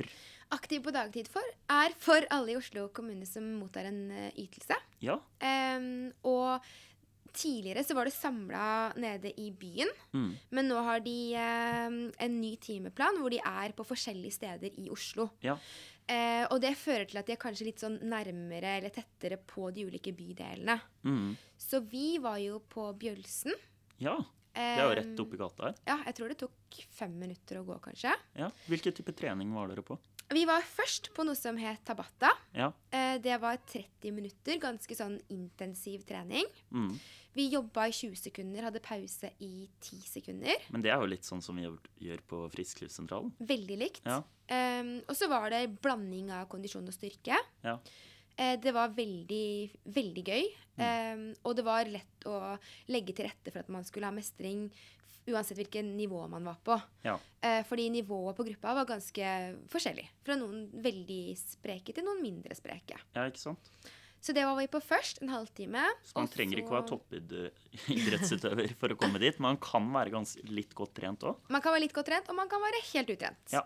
[0.50, 4.76] Aktiv på dagtid for er for alle i Oslo kommune som mottar en eh, ytelse.
[5.00, 5.18] Ja.
[5.40, 6.60] Eh, og
[7.34, 8.66] tidligere så var det samla
[9.00, 9.90] nede i byen.
[10.14, 10.28] Mm.
[10.54, 14.88] Men nå har de eh, en ny timeplan hvor de er på forskjellige steder i
[14.94, 15.28] Oslo.
[15.44, 15.56] Ja.
[16.06, 19.70] Eh, og det fører til at de er kanskje litt sånn nærmere eller tettere på
[19.74, 20.78] de ulike bydelene.
[21.08, 21.34] Mm.
[21.58, 23.54] Så vi var jo på Bjølsen.
[24.02, 24.18] ja.
[24.54, 25.78] Det er jo rett oppi gata her.
[25.82, 28.12] Ja, jeg tror det tok fem minutter å gå, kanskje.
[28.38, 28.46] Ja.
[28.70, 29.96] Hvilken type trening var dere på?
[30.32, 32.30] Vi var først på noe som het Tabata.
[32.56, 32.70] Ja.
[32.94, 36.48] Eh, det var 30 minutter, ganske sånn intensiv trening.
[36.72, 36.94] Mm.
[37.34, 40.64] Vi jobba i 20 sekunder, hadde pause i 10 sekunder.
[40.70, 43.32] Men det er jo litt sånn som vi gjør- på Frisklivssentralen.
[43.40, 44.04] Veldig likt.
[44.06, 44.22] Ja.
[44.48, 47.36] Um, og så var det blanding av kondisjon og styrke.
[47.64, 47.78] Ja.
[48.38, 50.44] Eh, det var veldig, veldig gøy.
[50.78, 50.84] Mm.
[50.84, 52.58] Um, og det var lett å
[52.88, 54.70] legge til rette for at man skulle ha mestring
[55.30, 56.76] uansett hvilket nivå man var på.
[57.06, 57.16] Ja.
[57.40, 59.34] Eh, fordi nivået på gruppa var ganske
[59.72, 60.06] forskjellig.
[60.26, 62.98] Fra noen veldig spreke til noen mindre spreke.
[63.16, 63.70] ja, ikke sant?
[64.24, 65.82] Så det var vi på først, en halvtime.
[66.00, 69.36] Så man trenger ikke å være toppidrettsutøver for å komme dit.
[69.44, 71.42] Man kan være ganske, litt godt trent òg.
[71.52, 73.52] Man kan være litt godt trent, og man kan være helt utrent.
[73.52, 73.60] Ja.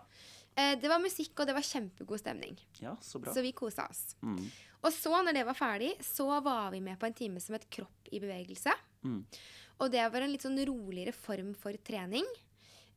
[0.59, 2.59] Eh, det var musikk, og det var kjempegod stemning.
[2.83, 3.31] Ja, så bra.
[3.31, 4.17] Så vi kosa oss.
[4.19, 4.41] Mm.
[4.83, 7.67] Og så, når det var ferdig, så var vi med på en time som het
[7.71, 8.75] Kropp i bevegelse.
[9.07, 9.23] Mm.
[9.79, 12.27] Og det var en litt sånn roligere form for trening.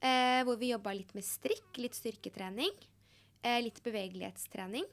[0.03, 2.73] Eh, hvor vi jobba litt med strikk, litt styrketrening.
[3.43, 4.87] Eh, litt bevegelighetstrening.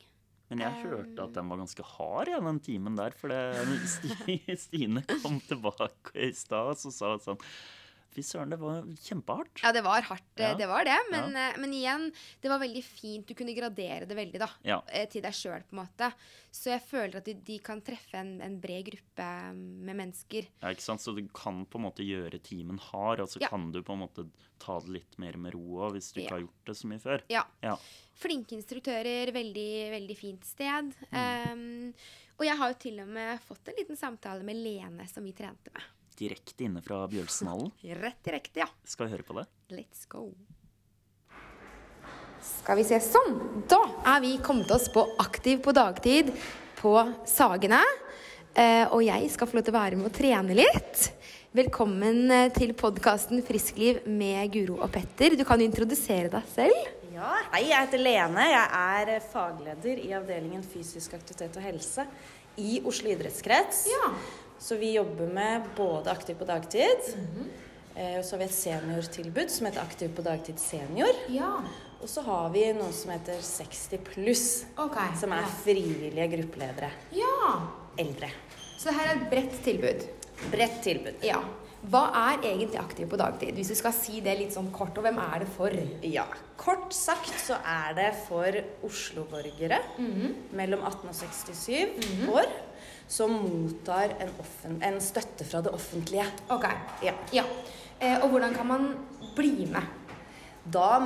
[0.49, 3.13] Men jeg hørte at den var ganske hard, ja, den timen der.
[3.17, 7.41] For det, Stine kom tilbake i stad og så sa sånn
[8.09, 9.61] Fy søren, det var kjempehardt.
[9.61, 10.55] Ja, det var hardt, eh, Ja.
[10.57, 10.97] det var det.
[11.11, 11.51] Men, ja.
[11.61, 12.07] men igjen,
[12.41, 13.27] det var veldig fint.
[13.29, 14.47] Du kunne gradere det veldig, da.
[14.65, 14.79] Ja.
[14.87, 16.11] eh, Til deg sjøl, på en måte.
[16.51, 20.47] Så jeg føler at de, de kan treffe en, en bred gruppe med mennesker.
[20.63, 21.01] Ja, ikke sant?
[21.05, 24.01] Så du kan på en måte gjøre timen hard, og så kan du på en
[24.07, 24.25] måte
[24.59, 26.99] ta det litt mer med ro òg, hvis du ikke har gjort det så mye
[27.03, 27.21] før.
[27.29, 27.45] Ja.
[28.19, 30.89] Flinke instruktører, veldig, veldig fint sted.
[31.13, 31.93] Um,
[32.39, 35.31] og jeg har jo til og med fått en liten samtale med Lene, som vi
[35.37, 35.85] trente med.
[36.19, 37.71] Direkte inne fra Bjølsenhallen.
[38.03, 38.67] Rett direkte, ja.
[38.83, 39.45] Skal vi høre på det?
[39.71, 40.27] Let's go.
[42.43, 43.37] Skal vi se sånn.
[43.71, 43.79] Da
[44.15, 46.31] er vi kommet oss på Aktiv på dagtid
[46.79, 46.93] på
[47.27, 47.79] Sagene.
[48.55, 51.05] Eh, og jeg skal få lov til å være med og trene litt.
[51.55, 55.37] Velkommen eh, til podkasten Friskliv med Guro og Petter.
[55.39, 56.91] Du kan introdusere deg selv.
[57.15, 58.49] Ja, hei, jeg heter Lene.
[58.51, 62.07] Jeg er eh, fagleder i avdelingen fysisk aktivitet og helse
[62.59, 63.85] i Oslo idrettskrets.
[63.91, 64.13] Ja.
[64.59, 67.05] Så vi jobber med både Aktiv på dagtid,
[67.95, 71.21] eh, og så har vi et seniortilbud som heter Aktiv på dagtid senior.
[71.31, 71.53] Ja.
[71.99, 74.45] Og så har vi noe som heter 60 pluss,
[74.79, 75.15] okay.
[75.19, 76.91] som er frivillige gruppeledere.
[77.15, 77.55] Ja.
[77.99, 78.31] Eldre.
[78.79, 80.05] Så her er et bredt tilbud.
[80.51, 81.23] Bredt tilbud.
[81.23, 81.39] Ja.
[81.87, 83.55] Hva er egentlig Aktiv på dagtid?
[83.55, 85.75] Hvis du skal si det litt sånn kort, og hvem er det for?
[86.03, 86.27] Ja,
[86.59, 89.79] kort sagt så er det for Oslo-borgere
[90.51, 92.51] mellom 18 og 67 år
[93.09, 96.25] som mottar en, en støtte fra det offentlige.
[96.53, 96.67] Ok.
[97.03, 97.15] Ja.
[97.33, 97.43] Ja.
[97.99, 98.91] Eh, og hvordan kan man
[99.35, 99.95] bli med?
[100.69, 100.99] Da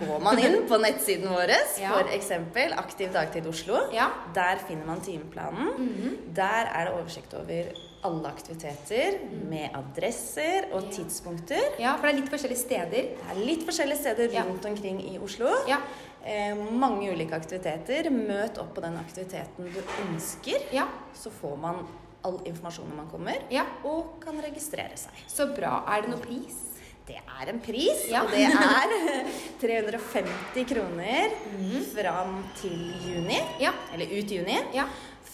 [0.00, 1.52] går man inn på nettsiden vår,
[1.84, 2.00] Ja.
[2.16, 3.76] eksempel Aktiv dagtid Oslo.
[3.94, 4.08] Ja.
[4.34, 6.16] Der finner man timeplanen.
[6.34, 7.68] Der er det oversikt over
[8.06, 9.16] alle aktiviteter
[9.50, 11.62] med adresser og tidspunkter.
[11.82, 12.90] Ja, for det er litt forskjellige steder.
[13.14, 14.42] Det er litt forskjellige steder Ja.
[14.48, 15.52] rundt omkring i Oslo.
[15.70, 15.78] Ja.
[16.26, 18.08] Eh, mange ulike aktiviteter.
[18.10, 20.64] Møt opp på den aktiviteten du ønsker.
[20.74, 20.88] Ja.
[21.14, 21.84] Så får man
[22.26, 23.62] all informasjon når man kommer, Ja.
[23.86, 25.12] og kan registrere seg.
[25.30, 25.84] Så bra.
[25.86, 26.56] Er det noe pris?
[27.06, 28.24] Det er en pris, Ja.
[28.24, 29.28] og det er
[29.62, 31.30] 350 kroner
[31.94, 33.38] fram til juni.
[33.62, 33.70] Ja.
[33.94, 34.58] Eller ut juni.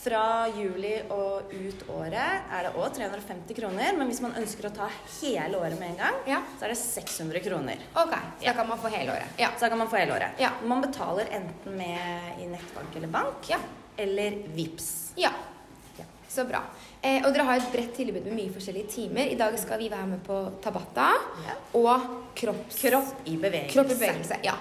[0.03, 2.17] Fra juli og ut året
[2.51, 3.93] er det òg 350 kroner.
[3.95, 4.89] Men hvis man ønsker å ta
[5.21, 6.41] hele året med en gang, Ja.
[6.59, 7.79] så er det 600 kroner.
[7.95, 8.11] Ok.
[8.41, 9.29] Så da kan man få hele året.
[9.39, 9.51] Ja.
[9.55, 10.41] Så da kan man få hele året.
[10.43, 10.51] Ja.
[10.65, 13.59] Man betaler enten med i nettbank eller bank, Ja.
[13.97, 15.13] eller VIPS.
[15.17, 15.31] Ja.
[15.99, 16.05] Ja.
[16.29, 16.63] Så bra.
[17.03, 19.31] Eh, og dere har et bredt tilbud med mye forskjellige timer.
[19.31, 21.13] I dag skal vi være med på Tabata
[21.75, 22.01] og
[22.35, 22.81] kropps...
[22.83, 23.73] Kropp i bevegelse.
[23.75, 24.39] Kropp i bevegelse.
[24.43, 24.55] Ja.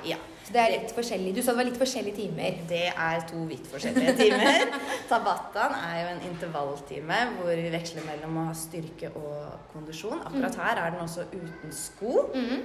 [0.52, 1.30] Så det er litt forskjellig.
[1.32, 2.56] Du sa det var litt forskjellige timer.
[2.68, 4.74] Det er to vidt forskjellige timer.
[5.12, 10.20] Tabataen er jo en intervalltime hvor vi veksler mellom å ha styrke og kondisjon.
[10.28, 12.26] Akkurat her er den også uten sko.
[12.36, 12.58] Eh,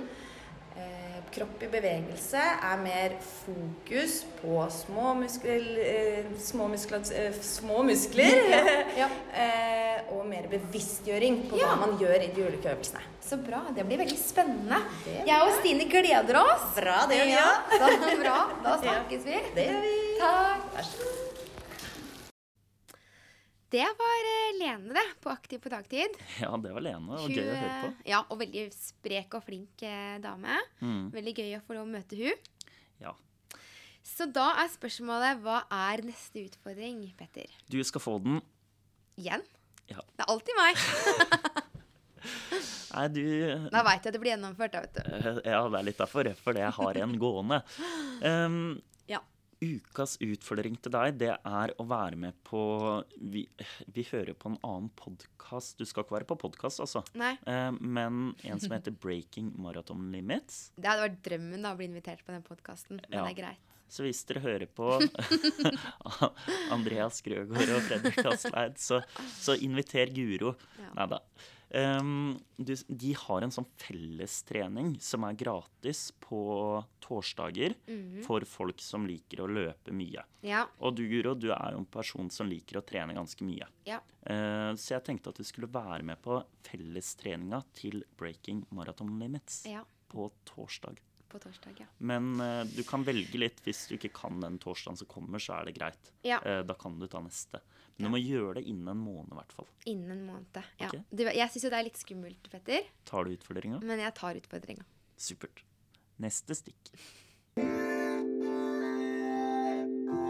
[1.35, 8.39] kropp i bevegelse er mer fokus på små, muskel, eh, små, muskler, eh, små muskler.
[8.53, 8.63] Ja.
[9.03, 9.09] ja.
[10.15, 11.73] og mer bevisstgjøring på Ja.
[11.73, 13.03] hva man gjør i de ulike øvelsene.
[13.27, 13.65] Så bra.
[13.75, 14.79] Det blir veldig spennende.
[15.05, 15.23] Blir.
[15.27, 16.69] Jeg og Stine gleder oss.
[16.79, 17.51] Bra, det gjør vi Ja,
[17.81, 18.25] òg.
[18.25, 18.41] da.
[18.65, 19.41] Da snakkes vi.
[19.55, 20.19] Det gjør vi.
[20.21, 21.26] Takk.
[23.71, 26.15] Det var eh, Lene, det, på Aktiv på dagtid.
[26.45, 27.91] Ja, det var Lene, og Hun, gøy å høre på.
[28.07, 30.59] Ja, og veldig sprek og flink eh, dame.
[30.79, 31.09] Mm.
[31.15, 32.47] Veldig gøy å få lov å møte hun.
[33.03, 33.13] Ja.
[34.07, 37.51] Så da er spørsmålet hva er neste utfordring, Petter?
[37.73, 38.39] Du skal få den.
[39.19, 39.43] Igjen?
[39.91, 40.03] Ja.
[40.15, 40.83] Det er alltid meg.
[42.97, 43.23] Nei, du
[43.71, 45.01] Da veit jeg at det blir gjennomført, da, vet du.
[45.11, 46.23] Eh, Ja, det er litt derfor.
[46.27, 47.65] det, jeg har en gående.
[48.23, 48.61] Um.
[49.65, 52.61] Ukas utfordring til deg, det er å være med på
[53.33, 53.47] Vi,
[53.95, 55.79] vi hører på en annen podkast.
[55.81, 57.01] Du skal ikke være på podkast, altså.
[57.17, 57.33] Nei.
[57.49, 60.71] Eh, men en som heter Breaking Marathon Limits.
[60.77, 63.25] Det hadde vært drømmen da, å bli invitert på den podkasten, men Ja.
[63.25, 63.63] det er greit.
[63.89, 64.91] Så hvis dere hører på
[66.75, 69.01] Andreas Grøgaard og Fredrik Asleid, så,
[69.39, 70.57] så inviter Guro.
[70.83, 70.91] Ja.
[70.99, 71.23] Nei da.
[71.71, 78.23] Du, de har en sånn fellestrening som er gratis på torsdager Mhm.
[78.25, 80.23] for folk som liker å løpe mye.
[80.43, 80.67] Ja.
[80.81, 83.67] Og du, Guro, du er jo en person som liker å trene ganske mye.
[83.85, 84.01] Ja.
[84.25, 89.65] Eh, så jeg tenkte at du skulle være med på fellestreninga til Breaking Marathon Limits
[89.67, 89.83] ja.
[90.09, 90.97] på torsdag.
[91.37, 91.87] På torsdag, ja.
[91.99, 93.59] Men uh, du kan velge litt.
[93.67, 96.09] Hvis du ikke kan den torsdagen som kommer, så er det greit.
[96.25, 96.39] Ja.
[96.41, 97.61] Uh, da kan du ta neste.
[97.99, 99.69] Men du må gjøre det innen en måned, i hvert fall.
[99.93, 100.63] Innen en måned.
[100.81, 100.89] Ja.
[100.89, 101.03] Okay.
[101.11, 103.83] Du, jeg syns jo det er litt skummelt, Petter, Tar du utfordringa?
[103.85, 104.89] men jeg tar utfordringa.
[105.21, 105.61] Supert.
[106.25, 106.93] Neste stikk.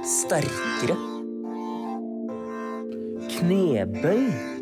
[0.06, 0.98] Sterkere.
[3.38, 4.55] Knebøy.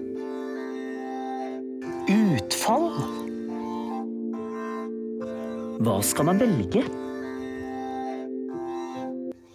[5.85, 6.81] Hva skal man velge?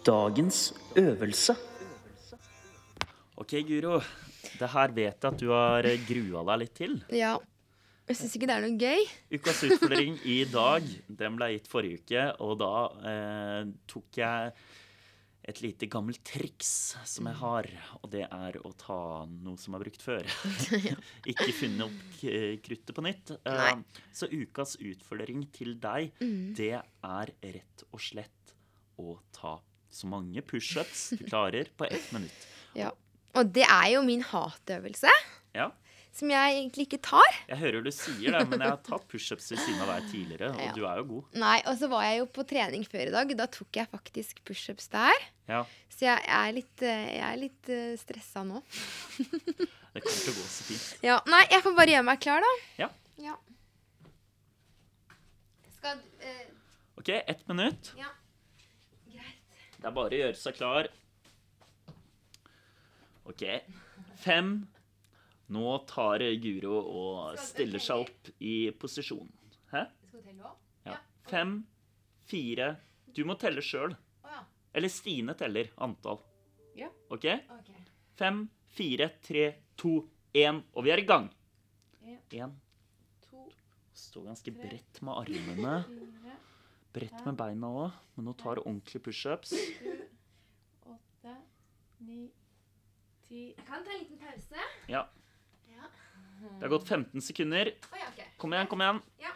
[0.06, 0.58] Dagens
[1.00, 1.56] øvelse.
[3.40, 3.96] OK, Guro.
[4.60, 6.94] Det her vet jeg at du har grua deg litt til.
[7.10, 7.32] Ja.
[8.06, 9.02] Jeg syns ikke det er noe gøy.
[9.40, 10.86] Ukas utfordring i dag,
[11.18, 12.70] den ble gitt forrige uke, og da
[13.10, 14.54] eh, tok jeg
[15.50, 16.70] et lite gammelt triks
[17.08, 17.68] som jeg har,
[18.00, 20.26] og det er å ta noe som er brukt før.
[21.30, 23.34] Ikke funne opp kruttet på nytt.
[23.40, 24.04] Eh, Nei.
[24.14, 26.14] så ukas utfordring til deg,
[26.56, 28.54] det er rett og slett
[29.00, 29.58] å ta
[29.90, 32.46] så mange pushups du klarer på ett minutt.
[32.78, 32.92] Ja.
[33.34, 35.10] Og det er jo min hatøvelse,
[35.56, 35.72] Ja,
[36.12, 37.36] som jeg egentlig ikke tar.
[37.48, 40.48] jeg hører du sier det, men jeg har tatt pushups ved siden av deg tidligere,
[40.54, 40.72] og Ja.
[40.74, 41.24] du er jo god.
[41.38, 43.36] Nei, og så var jeg jo på trening før i dag.
[43.38, 45.14] Da tok jeg faktisk pushups der.
[45.48, 48.62] Ja, Så jeg er litt, eh, jeg er litt eh, stressa nå.
[49.92, 51.02] det kommer til å gå så fint.
[51.04, 52.52] Ja, Nei, jeg får bare gjøre meg klar, da.
[52.78, 52.88] Ja.
[53.20, 53.36] Ja.
[55.76, 56.46] Skal uh...
[57.00, 57.92] OK, ett minutt.
[57.98, 58.10] Ja.
[59.12, 59.38] Greit.
[59.78, 60.88] Det er bare å gjøre seg klar.
[63.30, 63.44] OK.
[64.20, 64.68] Fem.
[65.50, 69.26] Nå tar Guro og stiller seg opp i posisjon.
[69.72, 69.82] Hæ?
[70.06, 70.56] Skal du telle òg?
[70.86, 70.96] Ja.
[71.30, 71.56] Fem,
[72.30, 72.76] fire
[73.10, 73.96] Du må telle sjøl.
[74.70, 76.20] Eller Stine teller antall.
[76.78, 76.86] Ja.
[77.10, 77.26] OK?
[78.14, 79.96] Fem, fire, tre, to,
[80.36, 81.26] én, og vi er i gang.
[82.30, 82.52] Én.
[83.26, 83.48] To,
[83.92, 85.74] Stå ganske bredt med armene.
[86.94, 87.98] Bredt med beina òg.
[88.14, 89.56] Men nå tar du ordentlige pushups.
[90.86, 91.34] åtte,
[92.06, 92.28] ni,
[93.26, 94.70] ti Jeg kan ta en liten pause.
[94.90, 95.08] Ja.
[96.40, 97.72] Det har gått 15 sekunder.
[98.40, 99.00] Kom igjen, kom igjen.
[99.20, 99.32] Ja.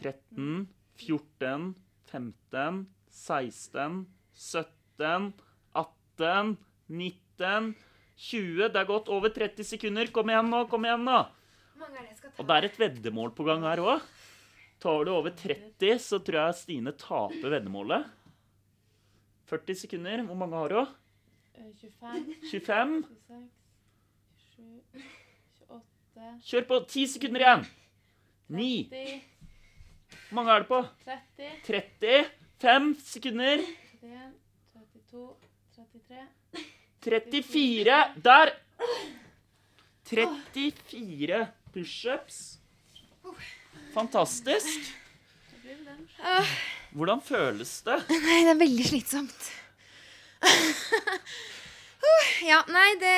[0.00, 0.66] 13,
[0.96, 1.74] 14,
[2.10, 5.32] 15, 16, 17,
[5.72, 6.56] 18,
[6.86, 7.74] 19,
[8.16, 8.68] 20.
[8.68, 10.10] Det er gått over 30 sekunder.
[10.14, 11.22] Kom igjen nå, kom igjen nå.
[12.36, 14.04] Og det er et veddemål på gang her òg.
[14.82, 18.10] Tar du over 30, så tror jeg Stine taper veddemålet.
[19.48, 20.24] 40 sekunder.
[20.28, 20.80] Hvor mange har du?
[21.56, 23.04] Eh, 25, 25.
[23.16, 23.48] 26,
[24.56, 25.02] 27,
[25.68, 26.80] 28, Kjør på.
[26.88, 27.66] 10 sekunder igjen.
[28.48, 28.88] 9.
[28.90, 29.22] 30,
[30.28, 30.80] Hvor mange er det på?
[31.04, 32.30] 30, 30.
[32.62, 33.64] Fem sekunder.
[34.02, 34.32] 31,
[35.10, 35.36] 32,
[37.04, 37.98] 33 34.
[38.24, 38.54] Der!
[40.06, 42.58] 34 pushups.
[43.94, 44.92] Fantastisk.
[46.96, 47.96] Hvordan føles det?
[48.10, 49.48] Nei, det er veldig slitsomt.
[50.44, 53.14] Uh, ja, nei, det,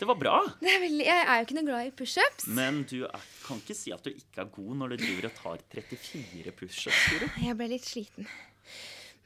[0.00, 0.36] Det var bra.
[0.60, 2.46] det er veldig Jeg er jo ikke noe glad i pushups.
[2.56, 5.34] Men du er, kan ikke si at du ikke er god når du driver og
[5.40, 7.02] tar 34 pushups.
[7.44, 8.28] Jeg ble litt sliten.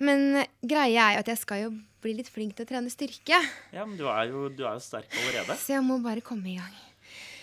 [0.02, 1.68] Men eh, greia er jo at jeg skal jo
[2.02, 3.38] bli litt flink til å trene styrke.
[3.72, 5.54] Ja, men du er jo, du er jo sterk allerede.
[5.60, 6.74] Så jeg må bare komme i gang.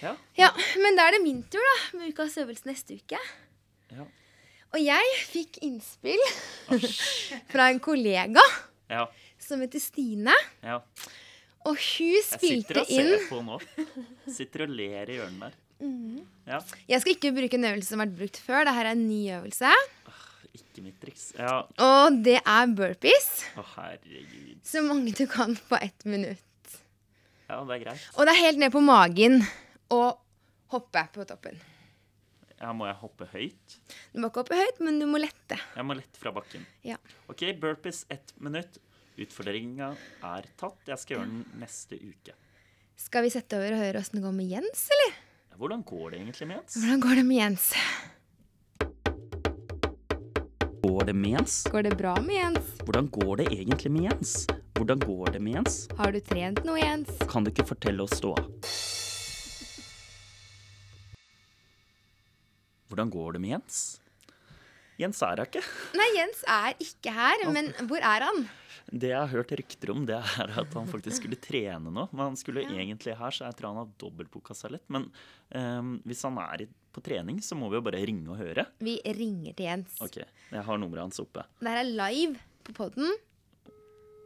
[0.01, 0.15] Ja.
[0.35, 0.49] Ja,
[0.81, 1.77] Men da er det min tur, da.
[1.99, 3.19] Med ukas øvelse neste uke.
[3.93, 4.03] Ja.
[4.71, 6.21] Og jeg fikk innspill
[7.51, 8.43] fra en kollega
[8.91, 9.05] Ja.
[9.45, 10.35] Som heter Stine.
[10.63, 10.79] ja.
[11.61, 13.57] Og hun Jeg sitter spilte og inn ser på nå.
[14.33, 15.57] Sitter og ler i hjørnet der.
[16.49, 16.57] Ja.
[16.89, 18.63] Jeg skal ikke bruke en øvelse som har vært brukt før.
[18.65, 19.69] Dette er en ny øvelse.
[20.57, 21.27] Ikke mitt triks.
[21.37, 21.59] Ja.
[21.85, 23.29] Og det er burpees.
[23.61, 24.57] Å, herregud.
[24.65, 26.41] Så mange du kan på ett minutt.
[27.45, 28.09] Ja, det er greit.
[28.17, 29.41] Og det er helt ned på magen
[29.93, 30.17] og
[30.73, 31.61] hoppe på toppen.
[32.57, 33.77] Ja, må jeg hoppe høyt?
[34.13, 35.57] Du må ikke hoppe høyt, men du må lette.
[35.77, 36.65] Jeg må lette fra bakken.
[36.85, 36.97] Ja.
[37.29, 38.81] OK, burpees ett minutt.
[39.21, 39.91] Utfordringa
[40.25, 40.79] er tatt.
[40.87, 42.33] Jeg skal gjøre den neste uke.
[42.97, 45.19] Skal vi sette over og høre åssen det går med Jens, eller?
[45.61, 46.77] Hvordan går det egentlig med Jens?
[46.81, 47.67] Hvordan går det med Jens?
[50.81, 51.57] Går det med Jens?
[51.69, 52.71] Går det bra med Jens?
[52.87, 54.33] Hvordan går det egentlig med Jens?
[54.79, 55.75] Hvordan går det med Jens?
[55.99, 57.11] Har du trent noe, Jens?
[57.29, 58.41] Kan du ikke fortelle oss ståa?
[62.89, 63.83] Hvordan går det med Jens?
[65.01, 65.61] Jens er her ikke.
[65.97, 68.43] Nei, Jens er ikke her, men hvor er han?
[68.91, 72.07] Det jeg har hørt rykter om, det er at han faktisk skulle trene nå.
[72.11, 74.85] Men han skulle egentlig her, så jeg tror han har dobbeltboka seg litt.
[74.93, 75.09] Men
[75.55, 78.65] um, hvis han er på trening, så må vi jo bare ringe og høre.
[78.83, 79.97] Vi ringer til Jens.
[80.03, 81.45] OK, jeg har nummeret hans oppe.
[81.61, 83.13] Det her er live på poden.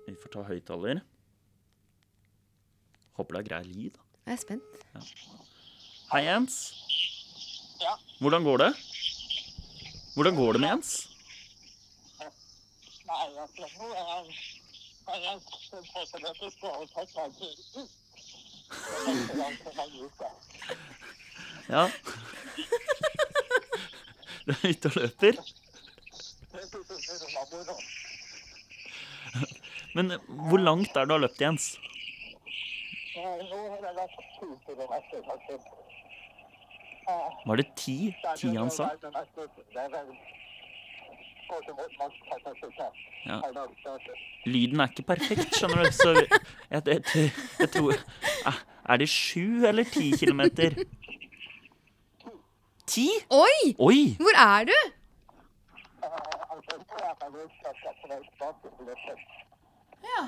[0.05, 1.01] Vi får ta høyttaler.
[3.15, 3.99] Håper det er grei lyd.
[4.25, 4.85] Jeg er spent.
[6.11, 6.57] Hei, Jens.
[7.81, 7.93] Ja.
[8.21, 8.71] Hvordan går det?
[10.15, 10.91] Hvordan går det med Jens?
[13.05, 14.25] Nei, akkurat nå er jeg
[15.05, 15.37] på jeg
[15.93, 17.51] påstått at jeg skal ta tak i.
[21.69, 21.83] Ja.
[24.45, 25.33] Du er ute og løper.
[25.33, 25.37] Er.
[29.95, 30.05] Men
[30.49, 31.65] hvor langt er det du har løpt, Jens?
[37.45, 38.15] Var det ti?
[38.37, 38.89] Ti han sa?
[43.25, 43.39] Ja.
[44.45, 45.91] Lyden er ikke perfekt, skjønner du.
[45.95, 46.27] Så jeg,
[46.71, 50.77] jeg, jeg, jeg tror eh, Er det sju eller ti kilometer?
[52.85, 53.07] Ti?
[53.33, 53.73] Oi!
[53.79, 53.99] Oi!
[54.21, 54.77] Hvor er du?
[60.05, 60.21] Ja.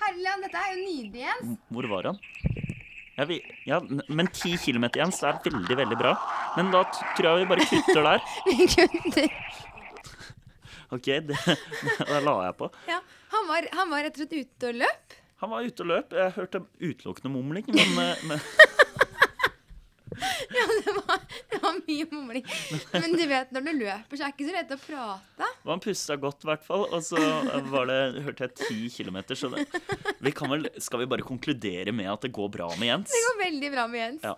[0.00, 1.58] Herligland, dette er jo nydelig, Jens.
[1.68, 2.20] Hvor var han?
[3.18, 6.14] Ja, vi, ja, men ti kilometer, Jens, det er veldig, veldig bra.
[6.56, 6.84] Men da
[7.18, 8.30] tror jeg vi bare kutter der.
[8.48, 9.28] Vi kutter.
[10.90, 12.70] OK, det, det la jeg på.
[12.90, 13.00] Ja,
[13.34, 15.18] han, var, han var rett og slett ute og løp.
[15.40, 16.12] Han var ute og løp.
[16.18, 18.42] Jeg hørte utelukkende mumling, men, eh, men
[20.50, 21.20] Ja, det var,
[21.52, 22.44] det var mye mumling.
[22.92, 25.48] Men du vet, når du løper, så er det ikke så lett å prate.
[25.70, 26.84] Han pusta godt, i hvert fall.
[26.90, 27.22] Og så
[27.70, 29.38] var det, hørte jeg ti kilometer.
[29.38, 29.64] Så det,
[30.20, 33.14] vi kan vel, skal vi bare konkludere med at det går bra med Jens?
[33.14, 34.26] Det går veldig bra med Jens.
[34.26, 34.34] Ja.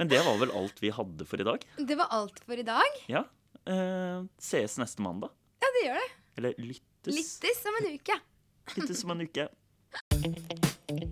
[0.00, 1.64] Men det var vel alt vi hadde for i dag?
[1.76, 3.00] Det var alt for i dag.
[3.12, 3.24] Ja.
[3.70, 5.32] Eh, sees neste mandag.
[5.62, 6.08] Ja, det gjør det.
[6.40, 7.14] Eller lyttes.
[7.14, 8.20] Lyttes om en uke.
[8.76, 9.48] Lyttes om en uke.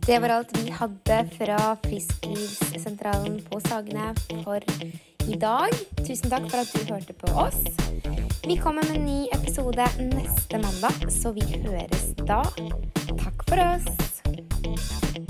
[0.06, 4.64] Det var alt vi hadde fra Frisklivssentralen på Sagene for
[5.28, 5.74] i dag.
[6.00, 7.60] Tusen takk for at du hørte på oss.
[8.46, 12.42] Vi kommer med en ny episode neste mandag, så vi høres da.
[13.18, 15.27] Takk for oss.